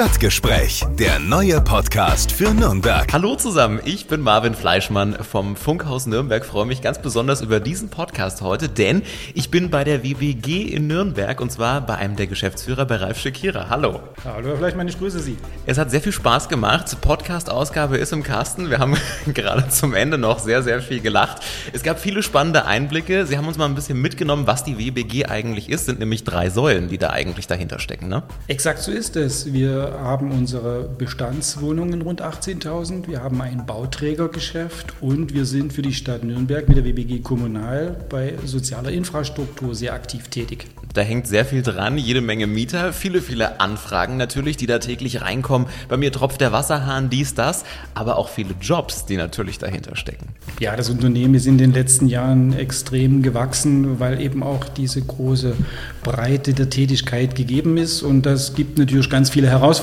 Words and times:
Stadtgespräch, 0.00 0.82
der 0.98 1.18
neue 1.18 1.60
Podcast 1.60 2.32
für 2.32 2.54
Nürnberg. 2.54 3.12
Hallo 3.12 3.36
zusammen, 3.36 3.80
ich 3.84 4.06
bin 4.06 4.22
Marvin 4.22 4.54
Fleischmann 4.54 5.12
vom 5.12 5.56
Funkhaus 5.56 6.06
Nürnberg. 6.06 6.42
Freue 6.46 6.64
mich 6.64 6.80
ganz 6.80 7.02
besonders 7.02 7.42
über 7.42 7.60
diesen 7.60 7.90
Podcast 7.90 8.40
heute, 8.40 8.70
denn 8.70 9.02
ich 9.34 9.50
bin 9.50 9.68
bei 9.68 9.84
der 9.84 10.02
WBG 10.02 10.62
in 10.62 10.86
Nürnberg 10.86 11.38
und 11.42 11.52
zwar 11.52 11.82
bei 11.82 11.96
einem 11.96 12.16
der 12.16 12.28
Geschäftsführer, 12.28 12.86
bei 12.86 12.96
Ralf 12.96 13.18
Schekira. 13.18 13.68
Hallo. 13.68 14.00
Hallo, 14.24 14.48
Herr 14.48 14.56
Fleischmann, 14.56 14.88
ich 14.88 14.98
grüße 14.98 15.20
Sie. 15.20 15.36
Es 15.66 15.76
hat 15.76 15.90
sehr 15.90 16.00
viel 16.00 16.12
Spaß 16.12 16.48
gemacht. 16.48 16.98
Podcast-Ausgabe 17.02 17.98
ist 17.98 18.14
im 18.14 18.22
Kasten. 18.22 18.70
Wir 18.70 18.78
haben 18.78 18.96
gerade 19.34 19.68
zum 19.68 19.92
Ende 19.92 20.16
noch 20.16 20.38
sehr, 20.38 20.62
sehr 20.62 20.80
viel 20.80 21.00
gelacht. 21.00 21.42
Es 21.74 21.82
gab 21.82 22.00
viele 22.00 22.22
spannende 22.22 22.64
Einblicke. 22.64 23.26
Sie 23.26 23.36
haben 23.36 23.46
uns 23.46 23.58
mal 23.58 23.66
ein 23.66 23.74
bisschen 23.74 24.00
mitgenommen, 24.00 24.46
was 24.46 24.64
die 24.64 24.78
WBG 24.78 25.26
eigentlich 25.26 25.68
ist. 25.68 25.80
Es 25.80 25.86
sind 25.86 25.98
nämlich 25.98 26.24
drei 26.24 26.48
Säulen, 26.48 26.88
die 26.88 26.96
da 26.96 27.10
eigentlich 27.10 27.46
dahinter 27.46 27.78
stecken, 27.78 28.08
ne? 28.08 28.22
Exakt 28.46 28.78
so 28.78 28.92
ist 28.92 29.16
es. 29.16 29.52
Wir 29.52 29.89
haben 29.92 30.30
unsere 30.30 30.88
Bestandswohnungen 30.88 32.02
rund 32.02 32.22
18.000, 32.22 33.06
wir 33.08 33.22
haben 33.22 33.40
ein 33.40 33.66
Bauträgergeschäft 33.66 34.94
und 35.00 35.34
wir 35.34 35.44
sind 35.44 35.72
für 35.72 35.82
die 35.82 35.92
Stadt 35.92 36.24
Nürnberg 36.24 36.68
mit 36.68 36.76
der 36.76 36.84
WBG 36.84 37.20
Kommunal 37.20 37.96
bei 38.08 38.34
sozialer 38.44 38.90
Infrastruktur 38.90 39.74
sehr 39.74 39.94
aktiv 39.94 40.28
tätig. 40.28 40.66
Da 40.92 41.02
hängt 41.02 41.28
sehr 41.28 41.44
viel 41.44 41.62
dran, 41.62 41.98
jede 41.98 42.20
Menge 42.20 42.46
Mieter, 42.48 42.92
viele, 42.92 43.22
viele 43.22 43.60
Anfragen 43.60 44.16
natürlich, 44.16 44.56
die 44.56 44.66
da 44.66 44.80
täglich 44.80 45.22
reinkommen. 45.22 45.68
Bei 45.88 45.96
mir 45.96 46.10
tropft 46.10 46.40
der 46.40 46.50
Wasserhahn, 46.50 47.10
dies, 47.10 47.34
das, 47.34 47.64
aber 47.94 48.16
auch 48.18 48.28
viele 48.28 48.54
Jobs, 48.60 49.06
die 49.06 49.16
natürlich 49.16 49.58
dahinter 49.58 49.94
stecken. 49.94 50.26
Ja, 50.58 50.74
das 50.74 50.90
Unternehmen 50.90 51.34
ist 51.34 51.46
in 51.46 51.58
den 51.58 51.72
letzten 51.72 52.08
Jahren 52.08 52.52
extrem 52.52 53.22
gewachsen, 53.22 54.00
weil 54.00 54.20
eben 54.20 54.42
auch 54.42 54.64
diese 54.64 55.00
große 55.00 55.54
Breite 56.02 56.54
der 56.54 56.70
Tätigkeit 56.70 57.34
gegeben 57.36 57.76
ist 57.76 58.02
und 58.02 58.26
das 58.26 58.54
gibt 58.54 58.78
natürlich 58.78 59.08
ganz 59.10 59.30
viele 59.30 59.48
Herausforderungen 59.48 59.79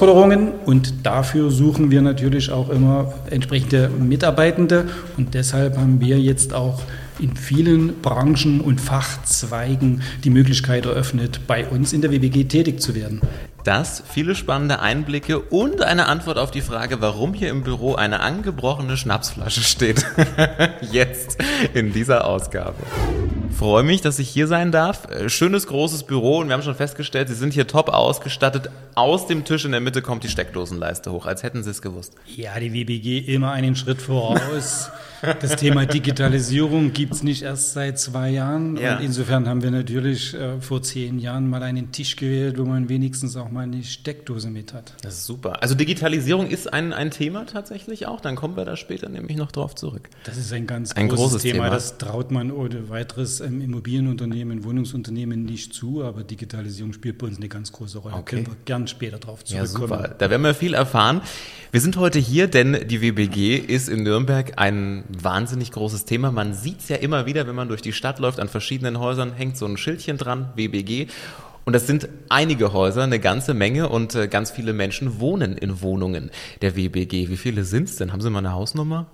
und 0.66 0.94
dafür 1.04 1.50
suchen 1.50 1.92
wir 1.92 2.02
natürlich 2.02 2.52
auch 2.52 2.70
immer 2.70 3.14
entsprechende 3.30 3.90
Mitarbeitende 3.90 4.86
und 5.18 5.34
deshalb 5.34 5.78
haben 5.78 6.00
wir 6.00 6.20
jetzt 6.20 6.54
auch 6.54 6.82
in 7.20 7.36
vielen 7.36 8.02
Branchen 8.02 8.62
und 8.62 8.80
Fachzweigen 8.80 10.02
die 10.24 10.30
Möglichkeit 10.30 10.86
eröffnet, 10.86 11.42
bei 11.48 11.66
uns 11.66 11.94
in 11.94 12.02
der 12.02 12.12
WBG 12.12 12.44
tätig 12.46 12.80
zu 12.80 12.96
werden. 12.96 13.22
Das, 13.68 14.02
viele 14.10 14.34
spannende 14.34 14.80
Einblicke 14.80 15.40
und 15.40 15.82
eine 15.82 16.06
Antwort 16.06 16.38
auf 16.38 16.52
die 16.52 16.62
Frage, 16.62 17.02
warum 17.02 17.34
hier 17.34 17.50
im 17.50 17.64
Büro 17.64 17.96
eine 17.96 18.22
angebrochene 18.22 18.96
Schnapsflasche 18.96 19.60
steht. 19.60 20.06
Jetzt 20.90 21.38
in 21.74 21.92
dieser 21.92 22.24
Ausgabe. 22.24 22.78
Freue 23.60 23.84
mich, 23.84 24.00
dass 24.00 24.20
ich 24.20 24.30
hier 24.30 24.48
sein 24.48 24.72
darf. 24.72 25.12
Äh, 25.12 25.28
schönes 25.28 25.68
großes 25.68 26.04
Büro 26.04 26.38
und 26.38 26.48
wir 26.48 26.54
haben 26.54 26.62
schon 26.62 26.76
festgestellt, 26.76 27.28
Sie 27.28 27.36
sind 27.36 27.54
hier 27.54 27.68
top 27.68 27.90
ausgestattet. 27.90 28.70
Aus 28.96 29.28
dem 29.28 29.44
Tisch 29.44 29.66
in 29.66 29.74
der 29.74 29.82
Mitte 29.82 30.02
kommt 30.02 30.24
die 30.24 30.30
Steckdosenleiste 30.30 31.12
hoch, 31.12 31.26
als 31.26 31.44
hätten 31.44 31.62
Sie 31.62 31.72
es 31.72 31.82
gewusst. 31.82 32.14
Ja, 32.26 32.58
die 32.62 32.72
WBG 32.72 33.18
immer 33.18 33.52
einen 33.52 33.76
Schritt 33.76 34.02
voraus. 34.02 34.92
Das 35.22 35.56
Thema 35.56 35.86
Digitalisierung 35.86 36.94
gibt 36.94 37.14
es 37.14 37.24
nicht 37.24 37.42
erst 37.42 37.74
seit 37.74 38.00
zwei 38.00 38.30
Jahren. 38.30 38.78
Ja. 38.78 38.98
Und 38.98 39.04
insofern 39.04 39.48
haben 39.48 39.64
wir 39.64 39.72
natürlich 39.72 40.34
äh, 40.34 40.60
vor 40.62 40.82
zehn 40.82 41.20
Jahren 41.20 41.50
mal 41.50 41.64
einen 41.64 41.92
Tisch 41.92 42.16
gewählt, 42.16 42.58
wo 42.58 42.66
man 42.66 42.90
wenigstens 42.90 43.36
auch 43.36 43.50
mal 43.50 43.62
eine 43.62 43.84
Steckdose 43.84 44.50
mit 44.50 44.74
hat. 44.74 44.94
Das 45.02 45.16
ist 45.16 45.26
super. 45.26 45.62
Also 45.62 45.76
Digitalisierung 45.76 46.48
ist 46.48 46.72
ein, 46.72 46.94
ein 46.94 47.12
Thema 47.12 47.46
tatsächlich 47.46 48.08
auch. 48.08 48.22
Dann 48.22 48.36
kommen 48.36 48.56
wir 48.56 48.66
da 48.66 48.76
später 48.76 49.10
nämlich 49.10 49.38
noch 49.38 49.52
drauf 49.52 49.76
zurück. 49.76 50.10
Das 50.24 50.38
ist 50.38 50.54
ein 50.54 50.68
ganz 50.68 50.92
ein 50.94 51.08
großes, 51.08 51.24
großes 51.24 51.42
Thema. 51.42 51.54
Thema. 51.66 51.70
Das 51.70 51.98
traut 51.98 52.32
man 52.32 52.52
ohne 52.52 52.90
weiteres 52.90 53.40
ähm, 53.40 53.62
Immobilienunternehmen, 53.62 54.64
Wohnungsunternehmen 54.64 55.46
nicht 55.46 55.74
zu. 55.74 56.04
Aber 56.04 56.24
Digitalisierung 56.24 56.94
spielt 56.94 57.18
bei 57.18 57.28
uns 57.28 57.38
eine 57.38 57.50
ganz 57.50 57.72
große 57.72 58.00
Rolle. 58.00 58.16
Okay. 58.16 58.36
Können 58.36 58.48
wir 58.48 58.56
gern 58.66 58.88
später 58.88 59.18
drauf 59.18 59.44
zurückkommen. 59.44 59.90
Ja, 59.90 59.98
super. 59.98 60.16
Da 60.18 60.30
werden 60.30 60.44
wir 60.44 60.54
viel 60.54 60.74
erfahren. 60.74 61.22
Wir 61.72 61.82
sind 61.82 61.98
heute 61.98 62.20
hier, 62.20 62.48
denn 62.48 62.88
die 62.88 63.02
WBG 63.02 63.58
ist 63.58 63.90
in 63.90 64.04
Nürnberg 64.04 64.54
ein 64.58 65.04
wahnsinnig 65.10 65.72
großes 65.72 66.06
Thema. 66.06 66.32
Man 66.32 66.54
sieht 66.54 66.80
es 66.80 66.90
ja 66.90 66.98
immer 66.98 67.26
wieder, 67.26 67.48
wenn 67.48 67.56
man 67.56 67.68
durch 67.68 67.82
die 67.82 67.94
Stadt 67.94 68.20
läuft, 68.20 68.40
an 68.40 68.48
verschiedenen 68.48 69.00
Häusern 69.00 69.34
hängt 69.34 69.58
so 69.58 69.66
ein 69.66 69.78
Schildchen 69.78 70.18
dran, 70.18 70.50
WBG. 70.56 71.08
Und 71.68 71.74
das 71.74 71.86
sind 71.86 72.08
einige 72.30 72.72
Häuser, 72.72 73.04
eine 73.04 73.20
ganze 73.20 73.54
Menge 73.54 73.90
und 73.90 74.16
äh, 74.16 74.30
ganz 74.30 74.52
viele 74.52 74.72
Menschen 74.72 75.20
wohnen 75.20 75.58
in 75.58 75.82
Wohnungen 75.82 76.32
der 76.62 76.78
WBG. 76.78 77.28
Wie 77.28 77.36
viele 77.36 77.66
sind 77.66 77.90
es 77.90 77.98
denn? 77.98 78.14
Haben 78.14 78.22
Sie 78.22 78.30
mal 78.30 78.40
eine 78.40 78.54
Hausnummer? 78.54 79.08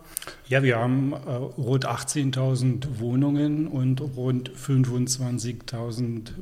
Ja, 0.47 0.61
wir 0.61 0.77
haben 0.77 1.13
äh, 1.13 1.31
rund 1.31 1.87
18.000 1.87 2.99
Wohnungen 2.99 3.67
und 3.67 4.01
rund 4.01 4.51
25.000 4.51 6.29
äh, 6.29 6.33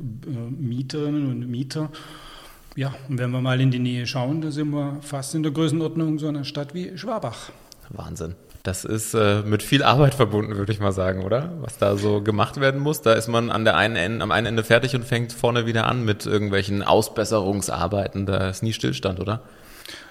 Mieterinnen 0.59 1.31
und 1.31 1.49
Mieter. 1.49 1.89
Ja, 2.75 2.93
und 3.07 3.17
wenn 3.17 3.31
wir 3.31 3.39
mal 3.39 3.61
in 3.61 3.71
die 3.71 3.79
Nähe 3.79 4.05
schauen, 4.05 4.41
da 4.41 4.51
sind 4.51 4.71
wir 4.71 4.97
fast 5.01 5.33
in 5.33 5.43
der 5.43 5.53
Größenordnung 5.53 6.19
so 6.19 6.27
einer 6.27 6.43
Stadt 6.43 6.73
wie 6.73 6.97
Schwabach. 6.97 7.51
Wahnsinn. 7.89 8.35
Das 8.63 8.85
ist 8.85 9.15
äh, 9.15 9.41
mit 9.41 9.63
viel 9.63 9.81
Arbeit 9.81 10.13
verbunden, 10.13 10.55
würde 10.55 10.71
ich 10.71 10.79
mal 10.79 10.91
sagen, 10.91 11.23
oder? 11.23 11.51
Was 11.61 11.77
da 11.77 11.97
so 11.97 12.21
gemacht 12.21 12.59
werden 12.59 12.79
muss. 12.79 13.01
Da 13.01 13.13
ist 13.13 13.27
man 13.27 13.49
an 13.49 13.65
der 13.65 13.75
einen 13.75 13.95
Ende, 13.95 14.23
am 14.23 14.31
einen 14.31 14.45
Ende 14.45 14.63
fertig 14.63 14.95
und 14.95 15.03
fängt 15.03 15.33
vorne 15.33 15.65
wieder 15.65 15.87
an 15.87 16.05
mit 16.05 16.27
irgendwelchen 16.27 16.83
Ausbesserungsarbeiten. 16.83 18.27
Da 18.27 18.49
ist 18.49 18.61
nie 18.61 18.73
Stillstand, 18.73 19.19
oder? 19.19 19.41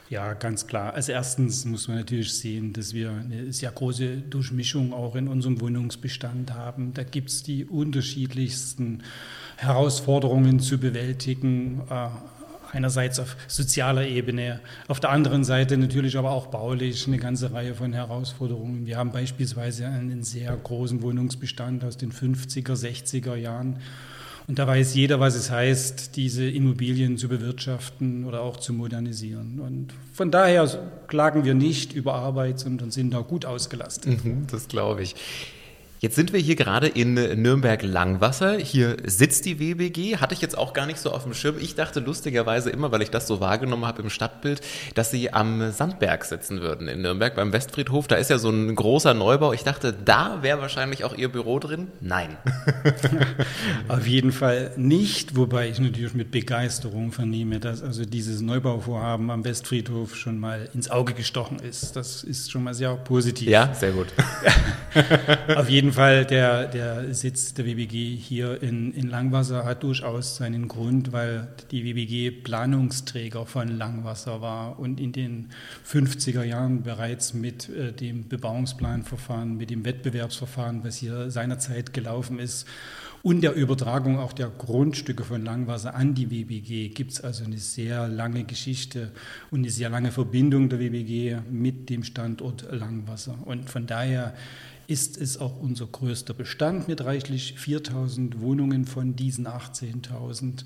Ja, 0.09 0.35
ganz 0.35 0.67
klar. 0.67 0.95
Als 0.95 1.09
erstens 1.09 1.65
muss 1.65 1.87
man 1.87 1.99
natürlich 1.99 2.35
sehen, 2.35 2.73
dass 2.73 2.93
wir 2.93 3.13
eine 3.13 3.53
sehr 3.53 3.71
große 3.71 4.17
Durchmischung 4.17 4.93
auch 4.93 5.15
in 5.15 5.29
unserem 5.29 5.61
Wohnungsbestand 5.61 6.53
haben. 6.53 6.93
Da 6.95 7.05
gibt 7.05 7.31
es 7.31 7.45
die 7.45 7.65
unterschiedlichsten 7.65 9.05
Herausforderungen 9.57 10.59
zu 10.59 10.79
bewältigen. 10.79 11.83
Äh, 11.89 12.09
einerseits 12.73 13.19
auf 13.21 13.37
sozialer 13.49 14.07
Ebene, 14.07 14.61
auf 14.89 15.01
der 15.01 15.11
anderen 15.11 15.45
Seite 15.45 15.77
natürlich 15.77 16.17
aber 16.17 16.31
auch 16.31 16.47
baulich 16.47 17.07
eine 17.07 17.19
ganze 17.19 17.53
Reihe 17.53 17.75
von 17.75 17.93
Herausforderungen. 17.93 18.87
Wir 18.87 18.97
haben 18.97 19.13
beispielsweise 19.13 19.87
einen 19.87 20.23
sehr 20.23 20.57
großen 20.57 21.03
Wohnungsbestand 21.03 21.85
aus 21.85 21.97
den 21.97 22.13
50er, 22.13 22.75
60er 22.75 23.35
Jahren. 23.35 23.77
Und 24.47 24.59
da 24.59 24.67
weiß 24.67 24.95
jeder, 24.95 25.21
was 25.21 25.37
es 25.37 25.51
heißt, 25.51 26.17
diese 26.17 26.49
Immobilien 26.49 27.17
zu 27.19 27.29
bewirtschaften 27.29 28.25
oder 28.25 28.41
auch 28.41 28.57
zu 28.57 28.73
modernisieren. 28.73 29.61
Und 29.61 29.95
von 30.13 30.33
daher 30.33 30.67
klagen 31.07 31.45
wir 31.45 31.55
nicht 31.55 31.93
über 31.93 32.15
Arbeit, 32.15 32.59
sondern 32.59 32.91
sind 32.91 33.13
da 33.13 33.21
gut 33.21 33.45
ausgelastet. 33.45 34.25
Mhm, 34.25 34.47
das 34.51 34.67
glaube 34.67 35.03
ich. 35.03 35.15
Jetzt 36.01 36.17
sind 36.17 36.33
wir 36.33 36.41
hier 36.41 36.57
gerade 36.57 36.89
in 36.89 37.13
Nürnberg-Langwasser. 37.13 38.57
Hier 38.57 38.97
sitzt 39.05 39.45
die 39.45 39.61
WBG. 39.61 40.17
Hatte 40.17 40.33
ich 40.33 40.41
jetzt 40.41 40.57
auch 40.57 40.73
gar 40.73 40.87
nicht 40.87 40.99
so 40.99 41.11
auf 41.11 41.25
dem 41.25 41.35
Schirm. 41.35 41.57
Ich 41.61 41.75
dachte 41.75 42.01
lustigerweise 42.01 42.71
immer, 42.71 42.91
weil 42.91 43.03
ich 43.03 43.11
das 43.11 43.27
so 43.27 43.39
wahrgenommen 43.41 43.85
habe 43.85 44.01
im 44.01 44.09
Stadtbild, 44.09 44.63
dass 44.95 45.11
sie 45.11 45.35
am 45.35 45.73
Sandberg 45.73 46.25
sitzen 46.25 46.63
würden 46.63 46.89
in 46.89 47.03
Nürnberg 47.03 47.35
beim 47.35 47.53
Westfriedhof. 47.53 48.09
Da 48.09 48.17
ist 48.17 48.31
ja 48.31 48.39
so 48.39 48.49
ein 48.49 48.75
großer 48.75 49.13
Neubau. 49.13 49.53
Ich 49.53 49.63
dachte, 49.63 49.93
da 49.93 50.39
wäre 50.41 50.63
wahrscheinlich 50.63 51.05
auch 51.05 51.15
ihr 51.15 51.29
Büro 51.29 51.59
drin. 51.59 51.89
Nein. 52.01 52.39
auf 53.89 54.07
jeden 54.07 54.33
Fall 54.33 54.73
nicht, 54.79 55.37
wobei 55.37 55.69
ich 55.69 55.81
natürlich 55.81 56.15
mit 56.15 56.31
Begeisterung 56.31 57.13
vernehme, 57.13 57.61
dass 57.61 57.83
also 57.83 58.07
dieses 58.07 58.41
Neubauvorhaben 58.41 59.31
am 59.31 59.45
Westfriedhof 59.45 60.17
schon 60.17 60.39
mal 60.39 60.67
ins 60.73 60.91
Auge 60.91 61.13
gestochen 61.13 61.59
ist. 61.59 61.95
Das 61.95 62.25
ist 62.25 62.51
schon 62.51 62.65
mal 62.65 62.73
sehr 62.73 62.95
positiv. 62.95 63.51
Ja, 63.51 63.75
sehr 63.75 63.93
gut. 63.93 64.09
auf 65.57 65.69
jeden 65.69 65.90
jeden 65.91 65.97
Fall, 65.97 66.25
der, 66.25 66.69
der 66.69 67.15
Sitz 67.15 67.53
der 67.55 67.67
WBG 67.67 68.15
hier 68.15 68.63
in, 68.63 68.93
in 68.93 69.11
Langwasser 69.11 69.65
hat 69.65 69.83
durchaus 69.83 70.37
seinen 70.37 70.69
Grund, 70.69 71.13
weil 71.13 71.49
die 71.73 71.85
WBG 71.85 72.31
Planungsträger 72.31 73.45
von 73.45 73.67
Langwasser 73.67 74.41
war 74.41 74.79
und 74.79 75.01
in 75.01 75.11
den 75.11 75.49
50er 75.85 76.45
Jahren 76.45 76.85
bereits 76.85 77.35
mit 77.35 77.69
äh, 77.69 77.93
dem 77.93 78.29
Bebauungsplanverfahren, 78.29 79.57
mit 79.57 79.71
dem 79.71 79.85
Wettbewerbsverfahren, 79.85 80.85
was 80.85 80.97
hier 80.97 81.29
seinerzeit 81.29 81.93
gelaufen 81.93 82.39
ist, 82.39 82.69
und 83.23 83.43
der 83.43 83.55
Übertragung 83.55 84.19
auch 84.19 84.33
der 84.33 84.49
Grundstücke 84.49 85.25
von 85.25 85.45
Langwasser 85.45 85.95
an 85.95 86.15
die 86.15 86.31
WBG 86.31 86.89
gibt 86.89 87.13
es 87.13 87.21
also 87.21 87.45
eine 87.45 87.59
sehr 87.59 88.09
lange 88.09 88.45
Geschichte 88.45 89.11
und 89.51 89.61
eine 89.61 89.71
sehr 89.71 89.91
lange 89.91 90.11
Verbindung 90.11 90.71
der 90.71 90.79
WBG 90.79 91.39
mit 91.51 91.91
dem 91.91 92.03
Standort 92.03 92.67
Langwasser. 92.71 93.37
Und 93.45 93.69
von 93.69 93.87
daher 93.87 94.35
ist 94.87 95.19
es 95.19 95.39
auch 95.39 95.61
unser 95.61 95.87
größter 95.87 96.33
Bestand 96.33 96.89
mit 96.89 97.05
reichlich 97.05 97.55
4000 97.59 98.41
Wohnungen 98.41 98.87
von 98.87 99.17
diesen 99.17 99.47
18.000. 99.47 100.65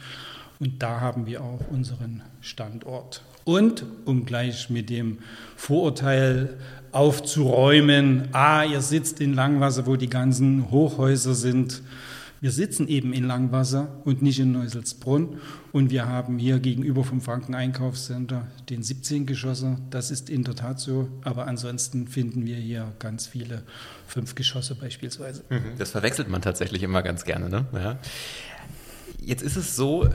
Und 0.61 0.83
da 0.83 1.01
haben 1.01 1.27
wir 1.27 1.43
auch 1.43 1.61
unseren 1.71 2.23
Standort. 2.41 3.23
Und 3.45 3.85
um 4.05 4.25
gleich 4.25 4.71
mit 4.71 4.91
dem 4.91 5.19
Vorurteil 5.57 6.57
aufzuräumen, 6.93 8.29
ah, 8.33 8.63
ihr 8.63 8.81
sitzt 8.81 9.21
in 9.21 9.35
Langwasser, 9.35 9.87
wo 9.87 9.97
die 9.97 10.09
ganzen 10.09 10.71
Hochhäuser 10.71 11.35
sind, 11.35 11.83
wir 12.45 12.51
sitzen 12.51 12.89
eben 12.89 13.15
in 13.15 13.25
Langwasser 13.25 13.89
und 14.05 14.21
nicht 14.21 14.39
in 14.39 14.53
Neuselsbrunn. 14.53 15.41
Und 15.73 15.89
wir 15.89 16.07
haben 16.07 16.37
hier 16.37 16.59
gegenüber 16.59 17.03
vom 17.03 17.23
Franken 17.23 17.55
Einkaufscenter 17.55 18.49
den 18.69 18.83
17 18.83 19.25
Geschosse. 19.25 19.79
Das 19.89 20.11
ist 20.11 20.29
in 20.29 20.45
der 20.45 20.55
Tat 20.55 20.79
so. 20.79 21.09
Aber 21.23 21.47
ansonsten 21.47 22.07
finden 22.07 22.45
wir 22.45 22.57
hier 22.57 22.93
ganz 22.99 23.27
viele 23.27 23.63
fünf 24.07 24.35
Geschosse 24.35 24.75
beispielsweise. 24.75 25.43
Mhm. 25.49 25.79
Das 25.79 25.93
verwechselt 25.93 26.29
man 26.29 26.43
tatsächlich 26.43 26.83
immer 26.83 27.03
ganz 27.03 27.25
gerne. 27.25 27.49
Ne? 27.49 27.65
Ja. 27.73 27.99
Jetzt 29.23 29.41
ist 29.43 29.57
es 29.57 29.75
so, 29.75 30.07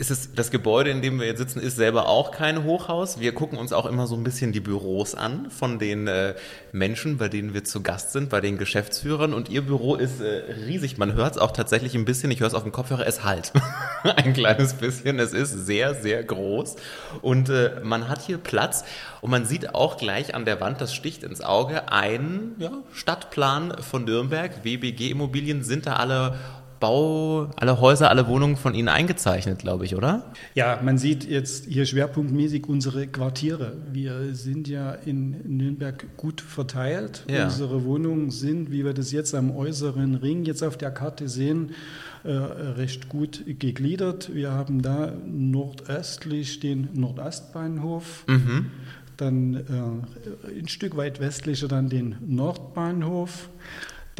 ist 0.00 0.10
es, 0.10 0.32
das 0.32 0.50
Gebäude, 0.50 0.90
in 0.90 1.02
dem 1.02 1.20
wir 1.20 1.26
jetzt 1.26 1.38
sitzen, 1.38 1.60
ist 1.60 1.76
selber 1.76 2.08
auch 2.08 2.30
kein 2.30 2.64
Hochhaus. 2.64 3.20
Wir 3.20 3.34
gucken 3.34 3.58
uns 3.58 3.74
auch 3.74 3.84
immer 3.84 4.06
so 4.06 4.16
ein 4.16 4.24
bisschen 4.24 4.50
die 4.50 4.60
Büros 4.60 5.14
an 5.14 5.50
von 5.50 5.78
den 5.78 6.06
äh, 6.08 6.34
Menschen, 6.72 7.18
bei 7.18 7.28
denen 7.28 7.52
wir 7.52 7.64
zu 7.64 7.82
Gast 7.82 8.12
sind, 8.12 8.30
bei 8.30 8.40
den 8.40 8.56
Geschäftsführern. 8.56 9.34
Und 9.34 9.50
ihr 9.50 9.60
Büro 9.60 9.96
ist 9.96 10.22
äh, 10.22 10.54
riesig. 10.66 10.96
Man 10.96 11.12
hört 11.12 11.32
es 11.32 11.38
auch 11.38 11.50
tatsächlich 11.50 11.94
ein 11.94 12.06
bisschen. 12.06 12.30
Ich 12.30 12.40
höre 12.40 12.46
es 12.46 12.54
auf 12.54 12.62
dem 12.62 12.72
Kopfhörer. 12.72 13.06
Es 13.06 13.24
halt 13.24 13.52
ein 14.02 14.32
kleines 14.32 14.72
bisschen. 14.72 15.18
Es 15.18 15.34
ist 15.34 15.66
sehr, 15.66 15.94
sehr 15.94 16.24
groß. 16.24 16.76
Und 17.20 17.50
äh, 17.50 17.72
man 17.82 18.08
hat 18.08 18.22
hier 18.22 18.38
Platz. 18.38 18.84
Und 19.20 19.30
man 19.30 19.44
sieht 19.44 19.74
auch 19.74 19.98
gleich 19.98 20.34
an 20.34 20.46
der 20.46 20.62
Wand, 20.62 20.80
das 20.80 20.94
sticht 20.94 21.24
ins 21.24 21.42
Auge, 21.42 21.92
ein 21.92 22.52
ja, 22.56 22.70
Stadtplan 22.94 23.76
von 23.82 24.04
Nürnberg. 24.04 24.64
WBG 24.64 25.10
Immobilien 25.10 25.62
sind 25.62 25.84
da 25.84 25.96
alle 25.96 26.38
Bau, 26.80 27.50
alle 27.56 27.80
Häuser, 27.80 28.08
alle 28.08 28.26
Wohnungen 28.26 28.56
von 28.56 28.74
Ihnen 28.74 28.88
eingezeichnet, 28.88 29.58
glaube 29.58 29.84
ich, 29.84 29.94
oder? 29.94 30.32
Ja, 30.54 30.80
man 30.82 30.96
sieht 30.96 31.28
jetzt 31.28 31.66
hier 31.66 31.84
schwerpunktmäßig 31.84 32.66
unsere 32.68 33.06
Quartiere. 33.06 33.76
Wir 33.92 34.34
sind 34.34 34.66
ja 34.66 34.92
in 34.92 35.56
Nürnberg 35.58 36.16
gut 36.16 36.40
verteilt. 36.40 37.24
Ja. 37.30 37.44
Unsere 37.44 37.84
Wohnungen 37.84 38.30
sind, 38.30 38.72
wie 38.72 38.84
wir 38.84 38.94
das 38.94 39.12
jetzt 39.12 39.34
am 39.34 39.54
äußeren 39.54 40.14
Ring 40.14 40.46
jetzt 40.46 40.62
auf 40.62 40.78
der 40.78 40.90
Karte 40.90 41.28
sehen, 41.28 41.72
äh, 42.24 42.30
recht 42.30 43.10
gut 43.10 43.44
gegliedert. 43.46 44.34
Wir 44.34 44.52
haben 44.52 44.80
da 44.80 45.12
nordöstlich 45.26 46.60
den 46.60 46.88
Nordostbahnhof. 46.94 48.24
Mhm. 48.26 48.70
Dann 49.18 49.54
äh, 49.54 50.58
ein 50.58 50.68
Stück 50.68 50.96
weit 50.96 51.20
westlicher 51.20 51.68
dann 51.68 51.90
den 51.90 52.16
Nordbahnhof. 52.26 53.50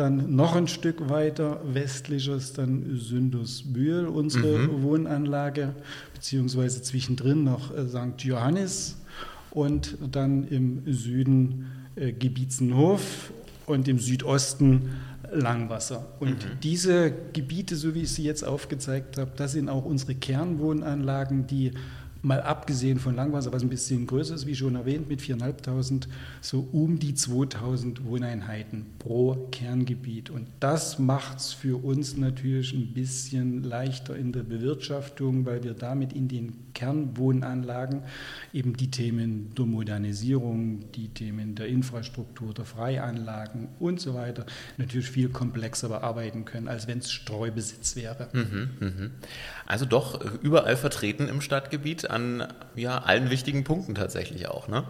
Dann 0.00 0.34
noch 0.34 0.56
ein 0.56 0.66
Stück 0.66 1.10
weiter 1.10 1.60
westlicher 1.62 2.34
ist 2.34 2.56
dann 2.56 2.96
Sündusbühl, 2.96 4.06
unsere 4.06 4.60
mhm. 4.60 4.82
Wohnanlage, 4.82 5.74
beziehungsweise 6.14 6.80
zwischendrin 6.80 7.44
noch 7.44 7.76
äh, 7.76 7.86
St. 7.86 8.22
Johannes 8.24 8.96
und 9.50 9.98
dann 10.10 10.48
im 10.48 10.90
Süden 10.90 11.66
äh, 11.96 12.12
Gebietsenhof 12.12 13.30
und 13.66 13.88
im 13.88 13.98
Südosten 13.98 14.92
Langwasser. 15.30 16.06
Und 16.18 16.46
mhm. 16.46 16.60
diese 16.62 17.12
Gebiete, 17.34 17.76
so 17.76 17.94
wie 17.94 18.00
ich 18.00 18.12
sie 18.12 18.24
jetzt 18.24 18.42
aufgezeigt 18.42 19.18
habe, 19.18 19.32
das 19.36 19.52
sind 19.52 19.68
auch 19.68 19.84
unsere 19.84 20.14
Kernwohnanlagen, 20.14 21.46
die 21.46 21.72
mal 22.22 22.42
abgesehen 22.42 22.98
von 22.98 23.14
Langwasser, 23.14 23.52
was 23.52 23.62
ein 23.62 23.68
bisschen 23.68 24.06
größer 24.06 24.34
ist, 24.34 24.46
wie 24.46 24.54
schon 24.54 24.74
erwähnt, 24.74 25.08
mit 25.08 25.20
4.500, 25.20 26.06
so 26.40 26.68
um 26.72 26.98
die 26.98 27.14
2.000 27.14 28.04
Wohneinheiten 28.04 28.86
pro 28.98 29.48
Kerngebiet. 29.50 30.30
Und 30.30 30.48
das 30.60 30.98
macht 30.98 31.38
es 31.38 31.52
für 31.52 31.82
uns 31.82 32.16
natürlich 32.16 32.72
ein 32.72 32.92
bisschen 32.92 33.62
leichter 33.62 34.16
in 34.16 34.32
der 34.32 34.42
Bewirtschaftung, 34.42 35.46
weil 35.46 35.64
wir 35.64 35.74
damit 35.74 36.12
in 36.12 36.28
den 36.28 36.52
Kernwohnanlagen 36.74 38.02
eben 38.52 38.76
die 38.76 38.90
Themen 38.90 39.54
der 39.56 39.66
Modernisierung, 39.66 40.90
die 40.92 41.08
Themen 41.08 41.54
der 41.54 41.66
Infrastruktur, 41.66 42.54
der 42.54 42.64
Freianlagen 42.64 43.68
und 43.78 44.00
so 44.00 44.14
weiter 44.14 44.46
natürlich 44.76 45.10
viel 45.10 45.28
komplexer 45.28 45.88
bearbeiten 45.88 46.44
können, 46.44 46.68
als 46.68 46.86
wenn 46.86 46.98
es 46.98 47.10
Streubesitz 47.10 47.96
wäre. 47.96 48.28
Mhm, 48.32 48.70
mh. 48.80 49.10
Also 49.66 49.84
doch 49.84 50.20
überall 50.42 50.76
vertreten 50.76 51.28
im 51.28 51.40
Stadtgebiet 51.40 52.09
an 52.10 52.46
ja, 52.74 52.98
allen 52.98 53.30
wichtigen 53.30 53.64
Punkten 53.64 53.94
tatsächlich 53.94 54.48
auch, 54.48 54.68
ne? 54.68 54.84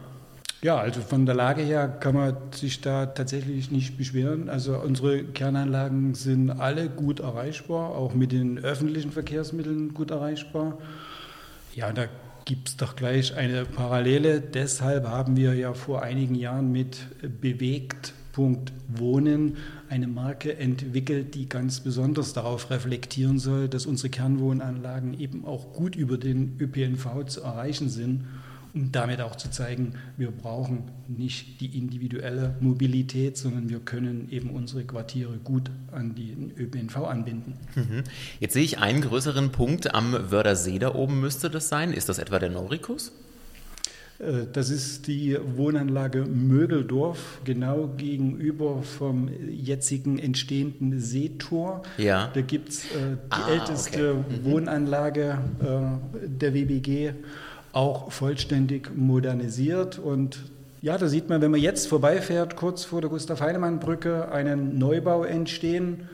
Ja, 0.63 0.77
also 0.77 1.01
von 1.01 1.25
der 1.25 1.35
Lage 1.35 1.63
her 1.63 1.89
kann 1.89 2.15
man 2.15 2.37
sich 2.53 2.83
da 2.83 3.07
tatsächlich 3.07 3.71
nicht 3.71 3.97
beschweren. 3.97 4.51
Also 4.51 4.77
unsere 4.77 5.25
Kernanlagen 5.25 6.15
sind 6.15 6.51
alle 6.51 6.91
gut 6.91 7.21
erreichbar, 7.21 7.91
auch 7.91 8.13
mit 8.13 8.33
den 8.33 8.59
öffentlichen 8.59 9.11
Verkehrsmitteln 9.11 9.95
gut 9.95 10.11
erreichbar. 10.11 10.77
Ja, 11.75 11.93
da 11.93 12.07
gibt 12.45 12.69
es 12.69 12.77
doch 12.77 12.95
gleich 12.95 13.37
eine 13.37 13.65
Parallele. 13.65 14.43
Deshalb 14.43 15.07
haben 15.07 15.37
wir 15.37 15.55
ja 15.55 15.73
vor 15.73 16.03
einigen 16.03 16.35
Jahren 16.35 16.73
mit 16.73 17.07
Bewegt 17.41 18.13
Punkt 18.33 18.73
Wohnen 18.89 19.57
eine 19.91 20.07
Marke 20.07 20.57
entwickelt, 20.57 21.35
die 21.35 21.49
ganz 21.49 21.81
besonders 21.81 22.33
darauf 22.33 22.71
reflektieren 22.71 23.39
soll, 23.39 23.69
dass 23.69 23.87
unsere 23.87 24.09
Kernwohnanlagen 24.09 25.19
eben 25.19 25.45
auch 25.45 25.73
gut 25.73 25.97
über 25.97 26.17
den 26.17 26.57
ÖPNV 26.61 27.27
zu 27.27 27.43
erreichen 27.43 27.89
sind 27.91 28.25
um 28.75 28.93
damit 28.93 29.21
auch 29.21 29.37
zu 29.37 29.51
zeigen, 29.51 29.95
wir 30.17 30.31
brauchen 30.31 30.85
nicht 31.09 31.61
die 31.61 31.77
individuelle 31.79 32.57
Mobilität, 32.61 33.37
sondern 33.37 33.69
wir 33.69 33.81
können 33.81 34.29
eben 34.31 34.51
unsere 34.51 34.85
Quartiere 34.85 35.39
gut 35.39 35.71
an 35.91 36.15
den 36.15 36.53
ÖPNV 36.57 36.97
anbinden. 36.99 37.55
Mhm. 37.75 38.05
Jetzt 38.39 38.55
sehe 38.55 38.63
ich 38.63 38.79
einen 38.79 39.01
größeren 39.01 39.51
Punkt 39.51 39.95
am 39.95 40.31
Wördersee 40.31 40.79
da 40.79 40.95
oben 40.95 41.21
müsste 41.21 41.51
das 41.51 41.69
sein. 41.69 41.93
Ist 41.93 42.09
das 42.09 42.19
etwa 42.19 42.39
der 42.39 42.51
Norikus? 42.51 43.13
Äh, 44.21 44.47
das 44.53 44.71
ist 44.71 45.07
die 45.07 45.37
Wohnanlage 45.57 46.25
Mögeldorf, 46.25 47.41
genau 47.45 47.91
gegenüber 47.97 48.83
vom 48.83 49.29
jetzigen 49.49 50.19
entstehenden 50.19 51.01
Seetor. 51.01 51.83
Ja. 51.99 52.31
Da 52.33 52.41
gibt 52.41 52.71
es 52.71 52.85
äh, 52.85 53.17
die 53.27 53.31
ah, 53.31 53.51
älteste 53.51 54.13
okay. 54.13 54.41
mhm. 54.43 54.51
Wohnanlage 54.51 55.39
äh, 55.61 56.29
der 56.29 56.55
WBG 56.55 57.13
auch 57.73 58.11
vollständig 58.13 58.91
modernisiert. 58.97 59.99
Und 59.99 60.41
ja, 60.83 60.99
da 60.99 61.09
sieht 61.09 61.29
man, 61.29 61.41
wenn 61.41 61.51
man 61.51 61.61
jetzt 61.61 61.89
vorbeifährt, 61.89 62.57
kurz 62.57 62.85
vor 62.85 63.01
der 63.01 63.11
Gustav-Heinemann-Brücke, 63.11 64.33
einen 64.33 64.79
Neubau 64.79 65.25
entstehen. 65.25 66.09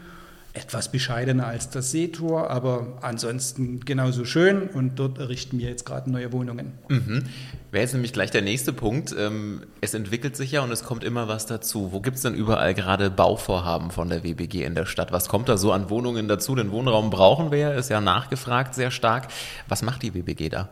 Etwas 0.57 0.91
bescheidener 0.91 1.47
als 1.47 1.69
das 1.69 1.91
Seetor, 1.91 2.49
aber 2.49 2.97
ansonsten 3.03 3.81
genauso 3.81 4.25
schön. 4.25 4.69
Und 4.69 4.99
dort 4.99 5.19
errichten 5.19 5.59
wir 5.59 5.69
jetzt 5.69 5.85
gerade 5.85 6.11
neue 6.11 6.33
Wohnungen. 6.33 6.73
Mhm. 6.89 7.25
Wäre 7.71 7.83
jetzt 7.83 7.93
nämlich 7.93 8.15
gleich 8.15 8.31
der 8.31 8.41
nächste 8.41 8.73
Punkt. 8.73 9.15
Ähm, 9.19 9.65
es 9.83 9.93
entwickelt 9.93 10.35
sich 10.35 10.53
ja 10.53 10.63
und 10.63 10.73
es 10.73 10.83
kommt 10.83 11.05
immer 11.05 11.29
was 11.29 11.45
dazu. 11.45 11.93
Wo 11.93 12.01
gibt 12.01 12.17
es 12.17 12.23
denn 12.23 12.33
überall 12.33 12.73
gerade 12.73 13.11
Bauvorhaben 13.11 13.91
von 13.91 14.09
der 14.09 14.25
WBG 14.25 14.65
in 14.65 14.75
der 14.75 14.87
Stadt? 14.87 15.13
Was 15.13 15.29
kommt 15.29 15.51
da 15.51 15.59
so 15.59 15.73
an 15.73 15.91
Wohnungen 15.91 16.27
dazu? 16.27 16.55
Den 16.55 16.71
Wohnraum 16.71 17.11
brauchen 17.11 17.51
wir, 17.53 17.75
ist 17.75 17.91
ja 17.91 18.01
nachgefragt 18.01 18.75
sehr 18.75 18.91
stark. 18.91 19.29
Was 19.69 19.83
macht 19.83 20.03
die 20.03 20.15
WBG 20.15 20.49
da? 20.49 20.71